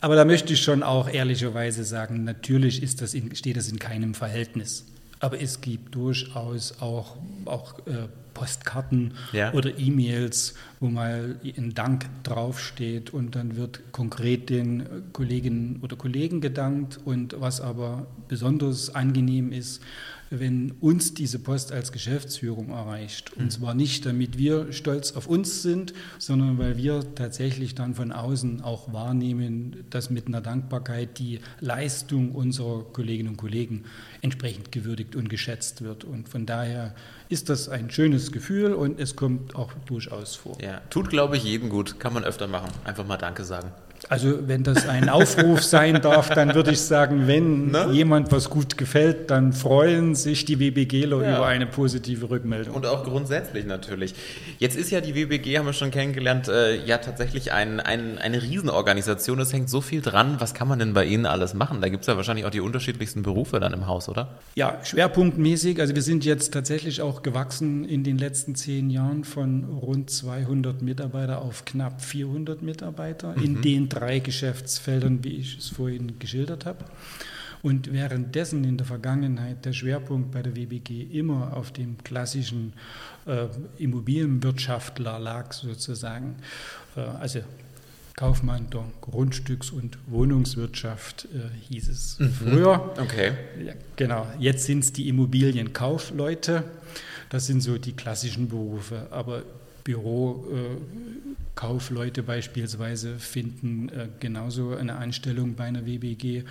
Aber 0.00 0.16
da 0.16 0.24
möchte 0.24 0.52
ich 0.52 0.62
schon 0.62 0.82
auch 0.82 1.08
ehrlicherweise 1.08 1.84
sagen, 1.84 2.24
natürlich 2.24 2.82
ist 2.82 3.00
das 3.00 3.14
in, 3.14 3.34
steht 3.36 3.56
das 3.56 3.68
in 3.68 3.78
keinem 3.78 4.14
Verhältnis. 4.14 4.84
Aber 5.20 5.40
es 5.40 5.60
gibt 5.60 5.94
durchaus 5.94 6.80
auch, 6.80 7.16
auch 7.44 7.78
äh, 7.86 8.08
Postkarten 8.34 9.14
Ja. 9.32 9.52
oder 9.52 9.78
E-Mails, 9.78 10.54
wo 10.80 10.88
mal 10.88 11.36
ein 11.56 11.74
Dank 11.74 12.06
draufsteht 12.22 13.10
und 13.10 13.34
dann 13.36 13.56
wird 13.56 13.80
konkret 13.92 14.50
den 14.50 14.84
Kolleginnen 15.12 15.78
oder 15.82 15.96
Kollegen 15.96 16.40
gedankt. 16.40 16.98
Und 17.04 17.40
was 17.40 17.60
aber 17.60 18.06
besonders 18.28 18.94
angenehm 18.94 19.52
ist, 19.52 19.80
wenn 20.30 20.72
uns 20.80 21.12
diese 21.12 21.38
Post 21.38 21.72
als 21.72 21.92
Geschäftsführung 21.92 22.70
erreicht. 22.70 23.34
Und 23.36 23.52
zwar 23.52 23.74
nicht, 23.74 24.06
damit 24.06 24.38
wir 24.38 24.72
stolz 24.72 25.12
auf 25.12 25.26
uns 25.26 25.60
sind, 25.60 25.92
sondern 26.18 26.56
weil 26.56 26.78
wir 26.78 27.14
tatsächlich 27.14 27.74
dann 27.74 27.94
von 27.94 28.12
außen 28.12 28.62
auch 28.62 28.94
wahrnehmen, 28.94 29.84
dass 29.90 30.08
mit 30.08 30.28
einer 30.28 30.40
Dankbarkeit 30.40 31.18
die 31.18 31.40
Leistung 31.60 32.32
unserer 32.32 32.82
Kolleginnen 32.82 33.28
und 33.30 33.36
Kollegen 33.36 33.84
entsprechend 34.22 34.72
gewürdigt 34.72 35.16
und 35.16 35.28
geschätzt 35.28 35.82
wird. 35.82 36.04
Und 36.04 36.30
von 36.30 36.46
daher 36.46 36.94
ist 37.32 37.48
das 37.48 37.70
ein 37.70 37.90
schönes 37.90 38.30
Gefühl 38.30 38.74
und 38.74 39.00
es 39.00 39.16
kommt 39.16 39.56
auch 39.56 39.72
durchaus 39.86 40.36
vor. 40.36 40.58
Ja, 40.60 40.82
tut, 40.90 41.08
glaube 41.08 41.38
ich, 41.38 41.44
jedem 41.44 41.70
gut. 41.70 41.98
Kann 41.98 42.12
man 42.12 42.24
öfter 42.24 42.46
machen. 42.46 42.70
Einfach 42.84 43.06
mal 43.06 43.16
Danke 43.16 43.42
sagen. 43.44 43.72
Also 44.08 44.48
wenn 44.48 44.62
das 44.64 44.88
ein 44.88 45.08
Aufruf 45.08 45.62
sein 45.62 46.00
darf, 46.02 46.28
dann 46.30 46.54
würde 46.54 46.72
ich 46.72 46.80
sagen, 46.80 47.26
wenn 47.26 47.70
Ne? 47.70 47.88
jemand 47.92 48.32
was 48.32 48.50
gut 48.50 48.76
gefällt, 48.76 49.30
dann 49.30 49.52
freuen 49.52 50.14
sich 50.14 50.44
die 50.44 50.58
WBGler 50.58 51.22
Ja. 51.22 51.36
über 51.36 51.46
eine 51.46 51.66
positive 51.66 52.28
Rückmeldung. 52.30 52.74
Und 52.74 52.86
auch 52.86 53.04
grundsätzlich 53.04 53.64
natürlich. 53.66 54.14
Jetzt 54.58 54.76
ist 54.76 54.90
ja 54.90 55.00
die 55.00 55.14
WBG, 55.14 55.58
haben 55.58 55.66
wir 55.66 55.72
schon 55.72 55.90
kennengelernt, 55.90 56.48
äh, 56.48 56.84
ja 56.84 56.98
tatsächlich 56.98 57.52
ein, 57.52 57.80
ein, 57.80 58.18
eine 58.18 58.42
Riesenorganisation. 58.42 59.38
Es 59.40 59.52
hängt 59.52 59.70
so 59.70 59.80
viel 59.80 60.00
dran. 60.02 60.36
Was 60.38 60.54
kann 60.54 60.68
man 60.68 60.78
denn 60.78 60.94
bei 60.94 61.04
Ihnen 61.04 61.26
alles 61.26 61.54
machen? 61.54 61.80
Da 61.80 61.88
gibt 61.88 62.02
es 62.02 62.06
ja 62.08 62.16
wahrscheinlich 62.16 62.44
auch 62.44 62.50
die 62.50 62.60
unterschiedlichsten 62.60 63.22
Berufe 63.22 63.60
dann 63.60 63.72
im 63.72 63.86
Haus, 63.86 64.08
oder? 64.08 64.28
Ja, 64.54 64.78
schwerpunktmäßig. 64.82 65.80
Also 65.80 65.94
wir 65.94 66.02
sind 66.02 66.24
jetzt 66.24 66.52
tatsächlich 66.52 67.00
auch 67.02 67.22
gewachsen 67.22 67.84
in 67.84 68.04
den 68.04 68.18
letzten 68.18 68.54
zehn 68.54 68.90
Jahren 68.90 69.24
von 69.24 69.64
rund 69.64 70.10
200 70.10 70.82
Mitarbeiter 70.82 71.40
auf 71.42 71.64
knapp 71.64 72.00
400 72.02 72.62
Mitarbeiter 72.62 73.34
in 73.42 73.62
den 73.62 73.88
drei 73.92 74.18
Geschäftsfeldern, 74.18 75.22
wie 75.24 75.36
ich 75.36 75.58
es 75.58 75.68
vorhin 75.68 76.18
geschildert 76.18 76.66
habe. 76.66 76.84
Und 77.62 77.92
währenddessen 77.92 78.64
in 78.64 78.76
der 78.76 78.86
Vergangenheit 78.86 79.64
der 79.64 79.72
Schwerpunkt 79.72 80.32
bei 80.32 80.42
der 80.42 80.56
WBG 80.56 81.02
immer 81.02 81.56
auf 81.56 81.72
dem 81.72 81.96
klassischen 82.02 82.72
äh, 83.24 83.46
Immobilienwirtschaftler 83.78 85.20
lag 85.20 85.52
sozusagen, 85.52 86.36
äh, 86.96 87.00
also 87.00 87.40
Kaufmann 88.16 88.68
der 88.70 88.84
Grundstücks- 89.00 89.70
und 89.70 89.96
Wohnungswirtschaft 90.06 91.26
äh, 91.26 91.72
hieß 91.72 91.88
es 91.88 92.18
früher. 92.38 92.94
Okay. 93.00 93.32
Ja, 93.64 93.74
genau, 93.96 94.26
jetzt 94.38 94.64
sind 94.64 94.80
es 94.80 94.92
die 94.92 95.08
Immobilienkaufleute. 95.08 96.64
Das 97.30 97.46
sind 97.46 97.62
so 97.62 97.78
die 97.78 97.92
klassischen 97.92 98.48
Berufe. 98.48 99.06
Aber 99.10 99.44
Bürokaufleute 99.84 102.22
beispielsweise 102.22 103.18
finden 103.18 103.88
äh, 103.88 104.08
genauso 104.20 104.76
eine 104.76 104.96
Anstellung 104.96 105.54
bei 105.54 105.64
einer 105.64 105.86
WBG 105.86 106.38
äh, 106.38 106.44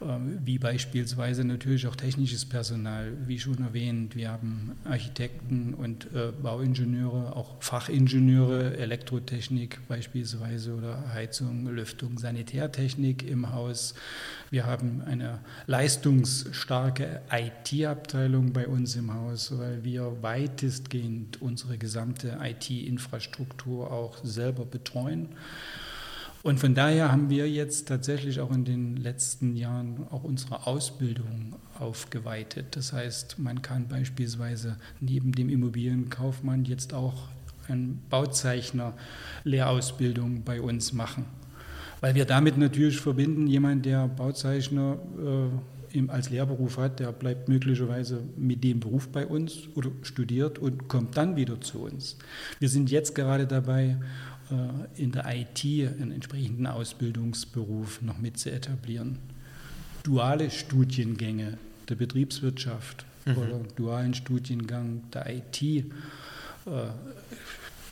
wie 0.00 0.58
beispielsweise 0.58 1.44
natürlich 1.44 1.86
auch 1.86 1.96
technisches 1.96 2.44
Personal, 2.44 3.12
wie 3.26 3.38
schon 3.38 3.62
erwähnt. 3.62 4.16
Wir 4.16 4.30
haben 4.30 4.72
Architekten 4.84 5.74
und 5.74 6.06
äh, 6.14 6.32
Bauingenieure, 6.32 7.36
auch 7.36 7.62
Fachingenieure, 7.62 8.76
Elektrotechnik 8.76 9.80
beispielsweise 9.88 10.74
oder 10.74 11.12
Heizung, 11.14 11.66
Lüftung, 11.66 12.18
Sanitärtechnik 12.18 13.22
im 13.28 13.52
Haus. 13.52 13.94
Wir 14.50 14.66
haben 14.66 15.02
eine 15.02 15.40
leistungsstarke 15.66 17.22
IT-Abteilung 17.30 18.52
bei 18.52 18.66
uns 18.66 18.96
im 18.96 19.12
Haus, 19.12 19.56
weil 19.58 19.84
wir 19.84 20.22
weitestgehend 20.22 21.40
unsere 21.40 21.78
gesamte 21.78 22.38
IT-Infrastruktur 22.42 23.90
auch 23.90 24.18
selber 24.22 24.64
betreuen. 24.64 25.28
Und 26.44 26.60
von 26.60 26.74
daher 26.74 27.10
haben 27.10 27.30
wir 27.30 27.50
jetzt 27.50 27.88
tatsächlich 27.88 28.38
auch 28.38 28.52
in 28.52 28.66
den 28.66 28.98
letzten 28.98 29.56
Jahren 29.56 30.06
auch 30.10 30.24
unsere 30.24 30.66
Ausbildung 30.66 31.56
aufgeweitet. 31.78 32.76
Das 32.76 32.92
heißt, 32.92 33.38
man 33.38 33.62
kann 33.62 33.88
beispielsweise 33.88 34.76
neben 35.00 35.32
dem 35.32 35.48
Immobilienkaufmann 35.48 36.66
jetzt 36.66 36.92
auch 36.92 37.28
eine 37.66 37.94
Bauzeichner-Lehrausbildung 38.10 40.42
bei 40.44 40.60
uns 40.60 40.92
machen. 40.92 41.24
Weil 42.02 42.14
wir 42.14 42.26
damit 42.26 42.58
natürlich 42.58 43.00
verbinden, 43.00 43.46
jemand, 43.46 43.86
der 43.86 44.06
Bauzeichner 44.06 44.98
äh, 45.18 45.48
als 46.08 46.28
Lehrberuf 46.28 46.76
hat, 46.76 47.00
der 47.00 47.12
bleibt 47.12 47.48
möglicherweise 47.48 48.20
mit 48.36 48.62
dem 48.64 48.80
Beruf 48.80 49.08
bei 49.08 49.26
uns 49.26 49.68
oder 49.76 49.90
studiert 50.02 50.58
und 50.58 50.88
kommt 50.88 51.16
dann 51.16 51.36
wieder 51.36 51.58
zu 51.60 51.80
uns. 51.80 52.18
Wir 52.58 52.68
sind 52.68 52.90
jetzt 52.90 53.14
gerade 53.14 53.46
dabei, 53.46 53.96
in 54.96 55.12
der 55.12 55.24
IT 55.34 55.64
einen 55.64 56.12
entsprechenden 56.12 56.66
Ausbildungsberuf 56.66 58.02
noch 58.02 58.18
mit 58.18 58.38
zu 58.38 58.50
etablieren. 58.50 59.18
Duale 60.02 60.50
Studiengänge 60.50 61.58
der 61.88 61.94
Betriebswirtschaft 61.94 63.04
mhm. 63.24 63.38
oder 63.38 63.60
dualen 63.76 64.14
Studiengang 64.14 65.02
der 65.12 65.34
IT, 65.34 65.62
äh, 65.62 65.82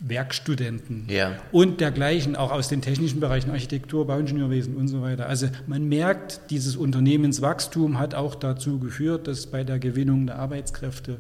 Werkstudenten 0.05 1.07
ja. 1.09 1.37
und 1.53 1.81
dergleichen, 1.81 2.35
auch 2.35 2.51
aus 2.51 2.69
den 2.69 2.83
technischen 2.83 3.21
Bereichen, 3.21 3.51
Architektur, 3.51 4.05
Bauingenieurwesen 4.07 4.75
und 4.75 4.89
so 4.89 5.01
weiter. 5.01 5.29
Also 5.29 5.47
man 5.69 5.89
merkt, 5.89 6.41
dieses 6.51 6.75
Unternehmenswachstum 6.77 8.01
hat 8.01 8.15
auch 8.15 8.35
dazu 8.35 8.81
geführt, 8.81 9.29
dass 9.29 9.47
bei 9.47 9.63
der 9.63 9.79
Gewinnung 9.79 10.27
der 10.27 10.41
Arbeitskräfte 10.41 11.19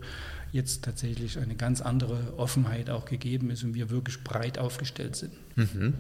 jetzt 0.53 0.85
tatsächlich 0.85 1.38
eine 1.38 1.57
ganz 1.57 1.81
andere 1.81 2.35
Offenheit 2.37 2.91
auch 2.91 3.07
gegeben 3.07 3.51
ist 3.51 3.65
und 3.65 3.75
wir 3.75 3.91
wirklich 3.91 4.23
breit 4.23 4.59
aufgestellt 4.59 5.17
sind. 5.17 5.33
Mhm. 5.57 5.95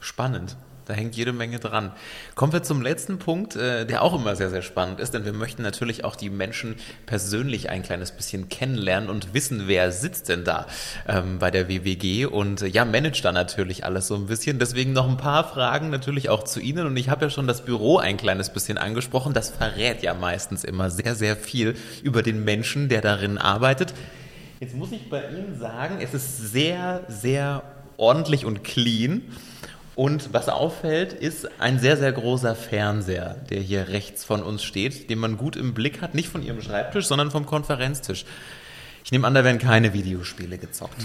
Spannend. 0.00 0.56
Da 0.88 0.94
hängt 0.94 1.16
jede 1.16 1.34
Menge 1.34 1.58
dran. 1.58 1.92
Kommen 2.34 2.54
wir 2.54 2.62
zum 2.62 2.80
letzten 2.80 3.18
Punkt, 3.18 3.56
äh, 3.56 3.84
der 3.84 4.00
auch 4.00 4.14
immer 4.14 4.36
sehr, 4.36 4.48
sehr 4.48 4.62
spannend 4.62 5.00
ist, 5.00 5.12
denn 5.12 5.26
wir 5.26 5.34
möchten 5.34 5.60
natürlich 5.60 6.02
auch 6.02 6.16
die 6.16 6.30
Menschen 6.30 6.76
persönlich 7.04 7.68
ein 7.68 7.82
kleines 7.82 8.10
bisschen 8.10 8.48
kennenlernen 8.48 9.10
und 9.10 9.34
wissen, 9.34 9.64
wer 9.66 9.92
sitzt 9.92 10.30
denn 10.30 10.44
da 10.44 10.66
ähm, 11.06 11.38
bei 11.38 11.50
der 11.50 11.68
WWG 11.68 12.24
und 12.24 12.62
äh, 12.62 12.68
ja, 12.68 12.86
managt 12.86 13.22
da 13.22 13.32
natürlich 13.32 13.84
alles 13.84 14.06
so 14.06 14.14
ein 14.14 14.28
bisschen. 14.28 14.58
Deswegen 14.58 14.94
noch 14.94 15.06
ein 15.06 15.18
paar 15.18 15.44
Fragen 15.44 15.90
natürlich 15.90 16.30
auch 16.30 16.44
zu 16.44 16.58
Ihnen 16.58 16.86
und 16.86 16.96
ich 16.96 17.10
habe 17.10 17.26
ja 17.26 17.30
schon 17.30 17.46
das 17.46 17.66
Büro 17.66 17.98
ein 17.98 18.16
kleines 18.16 18.50
bisschen 18.50 18.78
angesprochen. 18.78 19.34
Das 19.34 19.50
verrät 19.50 20.02
ja 20.02 20.14
meistens 20.14 20.64
immer 20.64 20.88
sehr, 20.88 21.14
sehr 21.14 21.36
viel 21.36 21.76
über 22.02 22.22
den 22.22 22.44
Menschen, 22.44 22.88
der 22.88 23.02
darin 23.02 23.36
arbeitet. 23.36 23.92
Jetzt 24.58 24.74
muss 24.74 24.90
ich 24.92 25.10
bei 25.10 25.22
Ihnen 25.28 25.58
sagen, 25.60 25.98
es 26.00 26.14
ist 26.14 26.50
sehr, 26.50 27.02
sehr 27.08 27.62
ordentlich 27.98 28.46
und 28.46 28.64
clean. 28.64 29.22
Und 29.98 30.32
was 30.32 30.48
auffällt, 30.48 31.12
ist 31.12 31.60
ein 31.60 31.80
sehr, 31.80 31.96
sehr 31.96 32.12
großer 32.12 32.54
Fernseher, 32.54 33.34
der 33.50 33.58
hier 33.58 33.88
rechts 33.88 34.22
von 34.22 34.44
uns 34.44 34.62
steht, 34.62 35.10
den 35.10 35.18
man 35.18 35.36
gut 35.36 35.56
im 35.56 35.74
Blick 35.74 36.02
hat, 36.02 36.14
nicht 36.14 36.28
von 36.28 36.40
Ihrem 36.44 36.62
Schreibtisch, 36.62 37.06
sondern 37.06 37.32
vom 37.32 37.46
Konferenztisch. 37.46 38.24
Ich 39.08 39.12
nehme 39.12 39.26
an, 39.26 39.32
da 39.32 39.42
werden 39.42 39.58
keine 39.58 39.94
Videospiele 39.94 40.58
gezockt. 40.58 41.02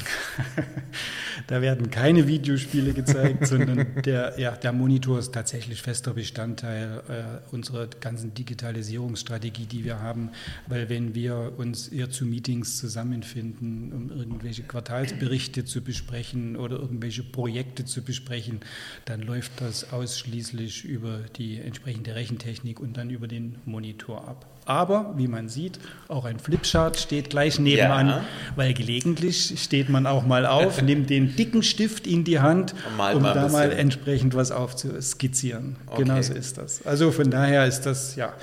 da 1.47 1.61
werden 1.61 1.89
keine 1.89 2.27
Videospiele 2.27 2.91
gezeigt, 2.91 3.47
sondern 3.47 4.03
der, 4.03 4.37
ja, 4.37 4.51
der 4.51 4.73
Monitor 4.73 5.19
ist 5.19 5.33
tatsächlich 5.33 5.81
fester 5.81 6.13
Bestandteil 6.13 7.01
äh, 7.07 7.55
unserer 7.55 7.87
ganzen 7.87 8.33
Digitalisierungsstrategie, 8.33 9.67
die 9.67 9.85
wir 9.85 10.01
haben. 10.01 10.31
Weil 10.67 10.89
wenn 10.89 11.15
wir 11.15 11.53
uns 11.55 11.87
eher 11.87 12.09
zu 12.09 12.25
Meetings 12.25 12.77
zusammenfinden, 12.77 13.93
um 13.93 14.09
irgendwelche 14.09 14.63
Quartalsberichte 14.63 15.63
zu 15.63 15.81
besprechen 15.81 16.57
oder 16.57 16.79
irgendwelche 16.79 17.23
Projekte 17.23 17.85
zu 17.85 18.01
besprechen, 18.01 18.59
dann 19.05 19.21
läuft 19.21 19.61
das 19.61 19.93
ausschließlich 19.93 20.83
über 20.83 21.19
die 21.37 21.57
entsprechende 21.61 22.15
Rechentechnik 22.15 22.81
und 22.81 22.97
dann 22.97 23.09
über 23.09 23.29
den 23.29 23.59
Monitor 23.63 24.27
ab. 24.27 24.52
Aber, 24.65 25.13
wie 25.17 25.27
man 25.27 25.49
sieht, 25.49 25.79
auch 26.07 26.25
ein 26.25 26.39
Flipchart 26.39 26.97
steht 26.97 27.29
gleich 27.29 27.59
nebenan, 27.59 28.07
ja. 28.07 28.25
weil 28.55 28.73
gelegentlich 28.73 29.59
steht 29.61 29.89
man 29.89 30.07
auch 30.07 30.25
mal 30.25 30.45
auf, 30.45 30.81
nimmt 30.83 31.09
den 31.09 31.35
dicken 31.35 31.63
Stift 31.63 32.07
in 32.07 32.23
die 32.23 32.39
Hand, 32.39 32.73
um 33.13 33.23
da 33.23 33.47
mal 33.49 33.71
entsprechend 33.71 34.35
was 34.35 34.51
aufzuskizzieren. 34.51 35.75
Okay. 35.87 36.03
Genau 36.03 36.21
so 36.21 36.33
ist 36.33 36.57
das. 36.57 36.85
Also 36.85 37.11
von 37.11 37.29
daher 37.29 37.65
ist 37.65 37.81
das, 37.81 38.15
ja, 38.15 38.33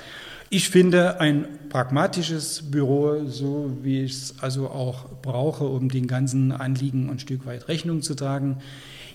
ich 0.53 0.69
finde 0.69 1.21
ein 1.21 1.47
pragmatisches 1.69 2.69
Büro, 2.69 3.25
so 3.25 3.77
wie 3.83 4.01
ich 4.01 4.11
es 4.11 4.35
also 4.41 4.67
auch 4.67 5.05
brauche, 5.21 5.63
um 5.63 5.87
den 5.87 6.07
ganzen 6.07 6.51
Anliegen 6.51 7.09
ein 7.09 7.19
Stück 7.19 7.45
weit 7.45 7.69
Rechnung 7.69 8.01
zu 8.01 8.15
tragen. 8.15 8.57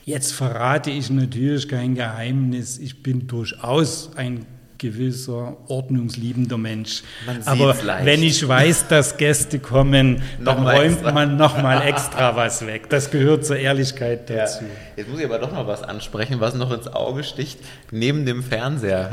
Jetzt 0.07 0.33
verrate 0.33 0.90
ich 0.90 1.11
natürlich 1.11 1.69
kein 1.69 1.95
Geheimnis. 1.95 2.79
Ich 2.79 3.03
bin 3.03 3.27
durchaus 3.27 4.12
ein 4.16 4.47
gewisser 4.78 5.56
ordnungsliebender 5.68 6.58
Mensch. 6.58 7.02
Aber 7.44 7.74
leicht. 7.82 8.04
wenn 8.04 8.22
ich 8.22 8.46
weiß, 8.46 8.88
dass 8.88 9.16
Gäste 9.16 9.58
kommen, 9.58 10.22
dann 10.44 10.66
räumt 10.66 10.92
extra. 10.92 11.12
man 11.12 11.36
nochmal 11.36 11.82
extra 11.86 12.36
was 12.36 12.66
weg. 12.66 12.88
Das 12.90 13.10
gehört 13.10 13.46
zur 13.46 13.56
Ehrlichkeit 13.56 14.28
dazu. 14.30 14.64
Ja. 14.64 14.70
Jetzt 14.96 15.10
muss 15.10 15.20
ich 15.20 15.26
aber 15.26 15.38
doch 15.38 15.52
noch 15.52 15.66
was 15.66 15.82
ansprechen, 15.82 16.40
was 16.40 16.54
noch 16.54 16.72
ins 16.72 16.88
Auge 16.88 17.24
sticht. 17.24 17.58
Neben 17.90 18.26
dem 18.26 18.42
Fernseher 18.42 19.12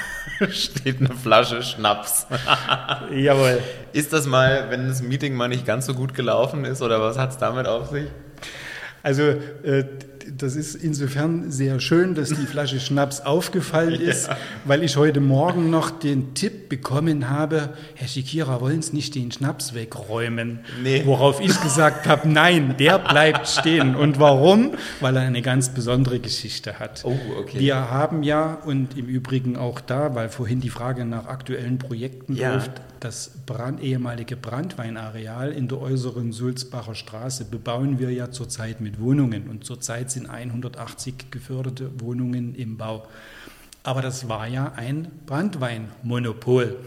steht 0.50 1.00
eine 1.00 1.14
Flasche 1.14 1.62
Schnaps. 1.62 2.26
Jawohl. 3.14 3.60
Ist 3.92 4.12
das 4.12 4.26
mal, 4.26 4.66
wenn 4.70 4.88
das 4.88 5.02
Meeting 5.02 5.34
mal 5.34 5.48
nicht 5.48 5.66
ganz 5.66 5.86
so 5.86 5.94
gut 5.94 6.14
gelaufen 6.14 6.64
ist 6.64 6.82
oder 6.82 7.00
was 7.00 7.18
hat 7.18 7.30
es 7.30 7.38
damit 7.38 7.66
auf 7.66 7.90
sich? 7.90 8.06
Also 9.02 9.22
äh, 9.22 9.84
das 10.38 10.56
ist 10.56 10.74
insofern 10.74 11.50
sehr 11.50 11.80
schön, 11.80 12.14
dass 12.14 12.28
die 12.30 12.46
Flasche 12.46 12.80
Schnaps 12.80 13.20
aufgefallen 13.20 14.00
ist, 14.00 14.28
ja. 14.28 14.36
weil 14.64 14.82
ich 14.82 14.96
heute 14.96 15.20
Morgen 15.20 15.70
noch 15.70 15.90
den 15.90 16.34
Tipp 16.34 16.68
bekommen 16.68 17.28
habe, 17.28 17.70
Herr 17.94 18.08
Schikira, 18.08 18.60
wollen 18.60 18.82
Sie 18.82 18.94
nicht 18.94 19.14
den 19.14 19.32
Schnaps 19.32 19.74
wegräumen? 19.74 20.60
Nee. 20.82 21.02
Worauf 21.04 21.40
ich 21.40 21.60
gesagt 21.60 22.06
habe, 22.06 22.28
nein, 22.28 22.76
der 22.78 22.98
bleibt 23.10 23.48
stehen. 23.48 23.94
Und 23.94 24.18
warum? 24.18 24.72
Weil 25.00 25.16
er 25.16 25.22
eine 25.22 25.42
ganz 25.42 25.70
besondere 25.70 26.20
Geschichte 26.20 26.78
hat. 26.78 27.02
Oh, 27.04 27.16
okay. 27.38 27.58
Wir 27.58 27.90
haben 27.90 28.22
ja, 28.22 28.54
und 28.64 28.96
im 28.96 29.06
Übrigen 29.06 29.56
auch 29.56 29.80
da, 29.80 30.14
weil 30.14 30.28
vorhin 30.28 30.60
die 30.60 30.70
Frage 30.70 31.04
nach 31.04 31.26
aktuellen 31.26 31.78
Projekten 31.78 32.34
ja. 32.34 32.54
läuft, 32.54 32.72
das 33.00 33.30
Brand, 33.46 33.82
ehemalige 33.82 34.36
Brandweinareal 34.36 35.52
in 35.52 35.68
der 35.68 35.80
äußeren 35.80 36.32
Sulzbacher 36.32 36.94
Straße 36.94 37.46
bebauen 37.46 37.98
wir 37.98 38.12
ja 38.12 38.30
zurzeit 38.30 38.80
mit 38.80 39.00
Wohnungen 39.00 39.48
und 39.48 39.64
zurzeit 39.64 40.09
sind 40.12 40.28
180 40.28 41.30
geförderte 41.30 42.00
Wohnungen 42.00 42.54
im 42.54 42.76
Bau. 42.76 43.06
Aber 43.82 44.02
das 44.02 44.28
war 44.28 44.46
ja 44.46 44.72
ein 44.76 45.08
Brandweinmonopol. 45.26 46.78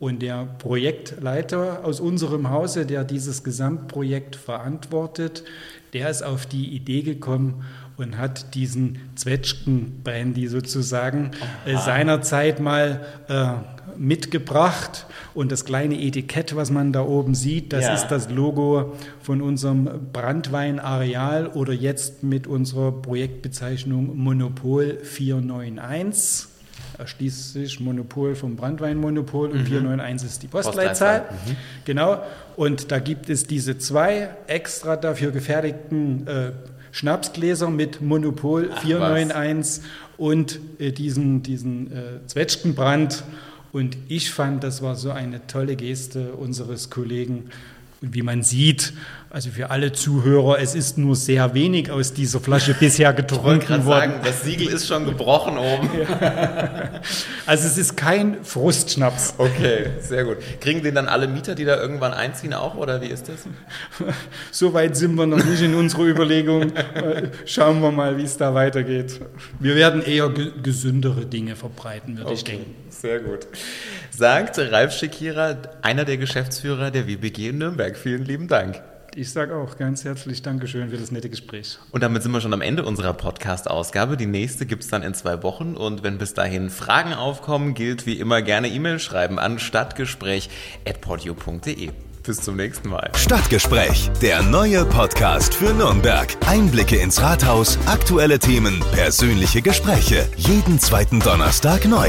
Und 0.00 0.20
der 0.20 0.46
Projektleiter 0.58 1.84
aus 1.84 2.00
unserem 2.00 2.50
Hause, 2.50 2.86
der 2.86 3.04
dieses 3.04 3.44
Gesamtprojekt 3.44 4.34
verantwortet, 4.34 5.44
der 5.92 6.10
ist 6.10 6.22
auf 6.22 6.46
die 6.46 6.74
Idee 6.74 7.02
gekommen 7.02 7.64
und 7.96 8.18
hat 8.18 8.54
diesen 8.54 8.98
Zwetschgen-Brandy 9.14 10.48
sozusagen 10.48 11.30
äh, 11.66 11.76
seinerzeit 11.76 12.58
mal 12.58 13.06
äh, 13.28 13.81
mitgebracht. 13.96 15.06
Und 15.34 15.52
das 15.52 15.64
kleine 15.64 16.00
Etikett, 16.00 16.54
was 16.56 16.70
man 16.70 16.92
da 16.92 17.02
oben 17.02 17.34
sieht, 17.34 17.72
das 17.72 17.84
ja. 17.84 17.94
ist 17.94 18.08
das 18.08 18.30
Logo 18.30 18.94
von 19.20 19.40
unserem 19.40 19.88
Brandweinareal 20.12 21.48
oder 21.48 21.72
jetzt 21.72 22.22
mit 22.22 22.46
unserer 22.46 22.92
Projektbezeichnung 22.92 24.16
Monopol 24.16 24.98
491 25.02 26.52
erschließt 26.98 27.52
sich 27.54 27.80
Monopol 27.80 28.34
vom 28.34 28.56
Brandweinmonopol 28.56 29.50
und 29.50 29.60
mhm. 29.60 29.66
491 29.66 30.28
ist 30.28 30.42
die 30.42 30.48
Postleitzahl. 30.48 31.20
Postleitzahl. 31.20 31.52
Mhm. 31.52 31.56
Genau. 31.84 32.22
Und 32.56 32.90
da 32.92 32.98
gibt 32.98 33.28
es 33.30 33.46
diese 33.46 33.78
zwei 33.78 34.30
extra 34.46 34.96
dafür 34.96 35.30
gefertigten 35.30 36.26
äh, 36.26 36.52
Schnapsgläser 36.92 37.70
mit 37.70 38.00
Monopol 38.02 38.70
Ach, 38.74 38.82
491 38.82 39.82
was. 39.82 39.90
und 40.18 40.60
äh, 40.78 40.92
diesen, 40.92 41.42
diesen 41.42 41.90
äh, 41.90 42.26
Zwetschgenbrand 42.26 43.24
und 43.72 43.96
ich 44.08 44.30
fand, 44.30 44.62
das 44.62 44.82
war 44.82 44.96
so 44.96 45.10
eine 45.10 45.46
tolle 45.46 45.76
Geste 45.76 46.34
unseres 46.34 46.90
Kollegen. 46.90 47.50
Und 48.02 48.14
wie 48.14 48.22
man 48.22 48.42
sieht, 48.42 48.92
also 49.30 49.48
für 49.50 49.70
alle 49.70 49.92
Zuhörer, 49.92 50.58
es 50.60 50.74
ist 50.74 50.98
nur 50.98 51.16
sehr 51.16 51.54
wenig 51.54 51.90
aus 51.90 52.12
dieser 52.12 52.40
Flasche 52.40 52.74
bisher 52.74 53.14
getrunken 53.14 53.86
worden. 53.86 54.10
Sagen, 54.10 54.20
das 54.24 54.42
Siegel 54.42 54.68
ist 54.68 54.86
schon 54.86 55.06
gebrochen 55.06 55.56
oben. 55.56 55.88
Ja. 55.98 57.00
Also 57.46 57.66
es 57.66 57.78
ist 57.78 57.96
kein 57.96 58.44
Frustschnaps. 58.44 59.34
Okay, 59.38 59.86
sehr 60.00 60.24
gut. 60.24 60.36
Kriegen 60.60 60.82
den 60.82 60.94
dann 60.94 61.06
alle 61.06 61.28
Mieter, 61.28 61.54
die 61.54 61.64
da 61.64 61.80
irgendwann 61.80 62.12
einziehen, 62.12 62.52
auch 62.54 62.74
oder 62.74 63.00
wie 63.00 63.06
ist 63.06 63.28
das? 63.28 63.46
So 64.50 64.74
weit 64.74 64.96
sind 64.96 65.14
wir 65.14 65.26
noch 65.26 65.42
nicht 65.42 65.62
in 65.62 65.74
unserer 65.74 66.02
Überlegung. 66.02 66.72
Schauen 67.46 67.80
wir 67.80 67.90
mal, 67.90 68.18
wie 68.18 68.24
es 68.24 68.36
da 68.36 68.52
weitergeht. 68.54 69.20
Wir 69.60 69.76
werden 69.76 70.02
eher 70.02 70.28
gesündere 70.62 71.24
Dinge 71.24 71.56
verbreiten, 71.56 72.16
würde 72.18 72.26
okay, 72.26 72.34
ich 72.34 72.44
denken. 72.44 72.74
Sehr 72.90 73.20
gut. 73.20 73.46
Sagt 74.10 74.58
Ralf 74.58 74.92
Schekira, 74.92 75.56
einer 75.80 76.04
der 76.04 76.18
Geschäftsführer 76.18 76.90
der 76.90 77.06
WBG 77.06 77.48
in 77.48 77.58
Nürnberg. 77.58 77.91
Vielen 77.96 78.24
lieben 78.24 78.48
Dank. 78.48 78.82
Ich 79.14 79.30
sage 79.30 79.54
auch 79.54 79.76
ganz 79.76 80.04
herzlich 80.04 80.40
Dankeschön 80.40 80.88
für 80.88 80.96
das 80.96 81.10
nette 81.10 81.28
Gespräch. 81.28 81.78
Und 81.90 82.02
damit 82.02 82.22
sind 82.22 82.32
wir 82.32 82.40
schon 82.40 82.54
am 82.54 82.62
Ende 82.62 82.82
unserer 82.84 83.12
Podcast-Ausgabe. 83.12 84.16
Die 84.16 84.24
nächste 84.24 84.64
gibt's 84.64 84.88
dann 84.88 85.02
in 85.02 85.12
zwei 85.12 85.42
Wochen. 85.42 85.76
Und 85.76 86.02
wenn 86.02 86.16
bis 86.16 86.32
dahin 86.32 86.70
Fragen 86.70 87.12
aufkommen, 87.12 87.74
gilt 87.74 88.06
wie 88.06 88.18
immer 88.18 88.40
gerne 88.40 88.68
E-Mail 88.68 88.98
schreiben 88.98 89.38
an 89.38 89.58
stadtgespräch.podio.de. 89.58 91.90
Bis 92.22 92.40
zum 92.40 92.56
nächsten 92.56 92.88
Mal. 92.88 93.10
Stadtgespräch, 93.14 94.10
der 94.22 94.42
neue 94.42 94.86
Podcast 94.86 95.54
für 95.54 95.74
Nürnberg. 95.74 96.34
Einblicke 96.46 96.96
ins 96.96 97.20
Rathaus, 97.20 97.78
aktuelle 97.86 98.38
Themen, 98.38 98.82
persönliche 98.92 99.60
Gespräche. 99.60 100.26
Jeden 100.36 100.78
zweiten 100.78 101.20
Donnerstag 101.20 101.84
neu. 101.86 102.08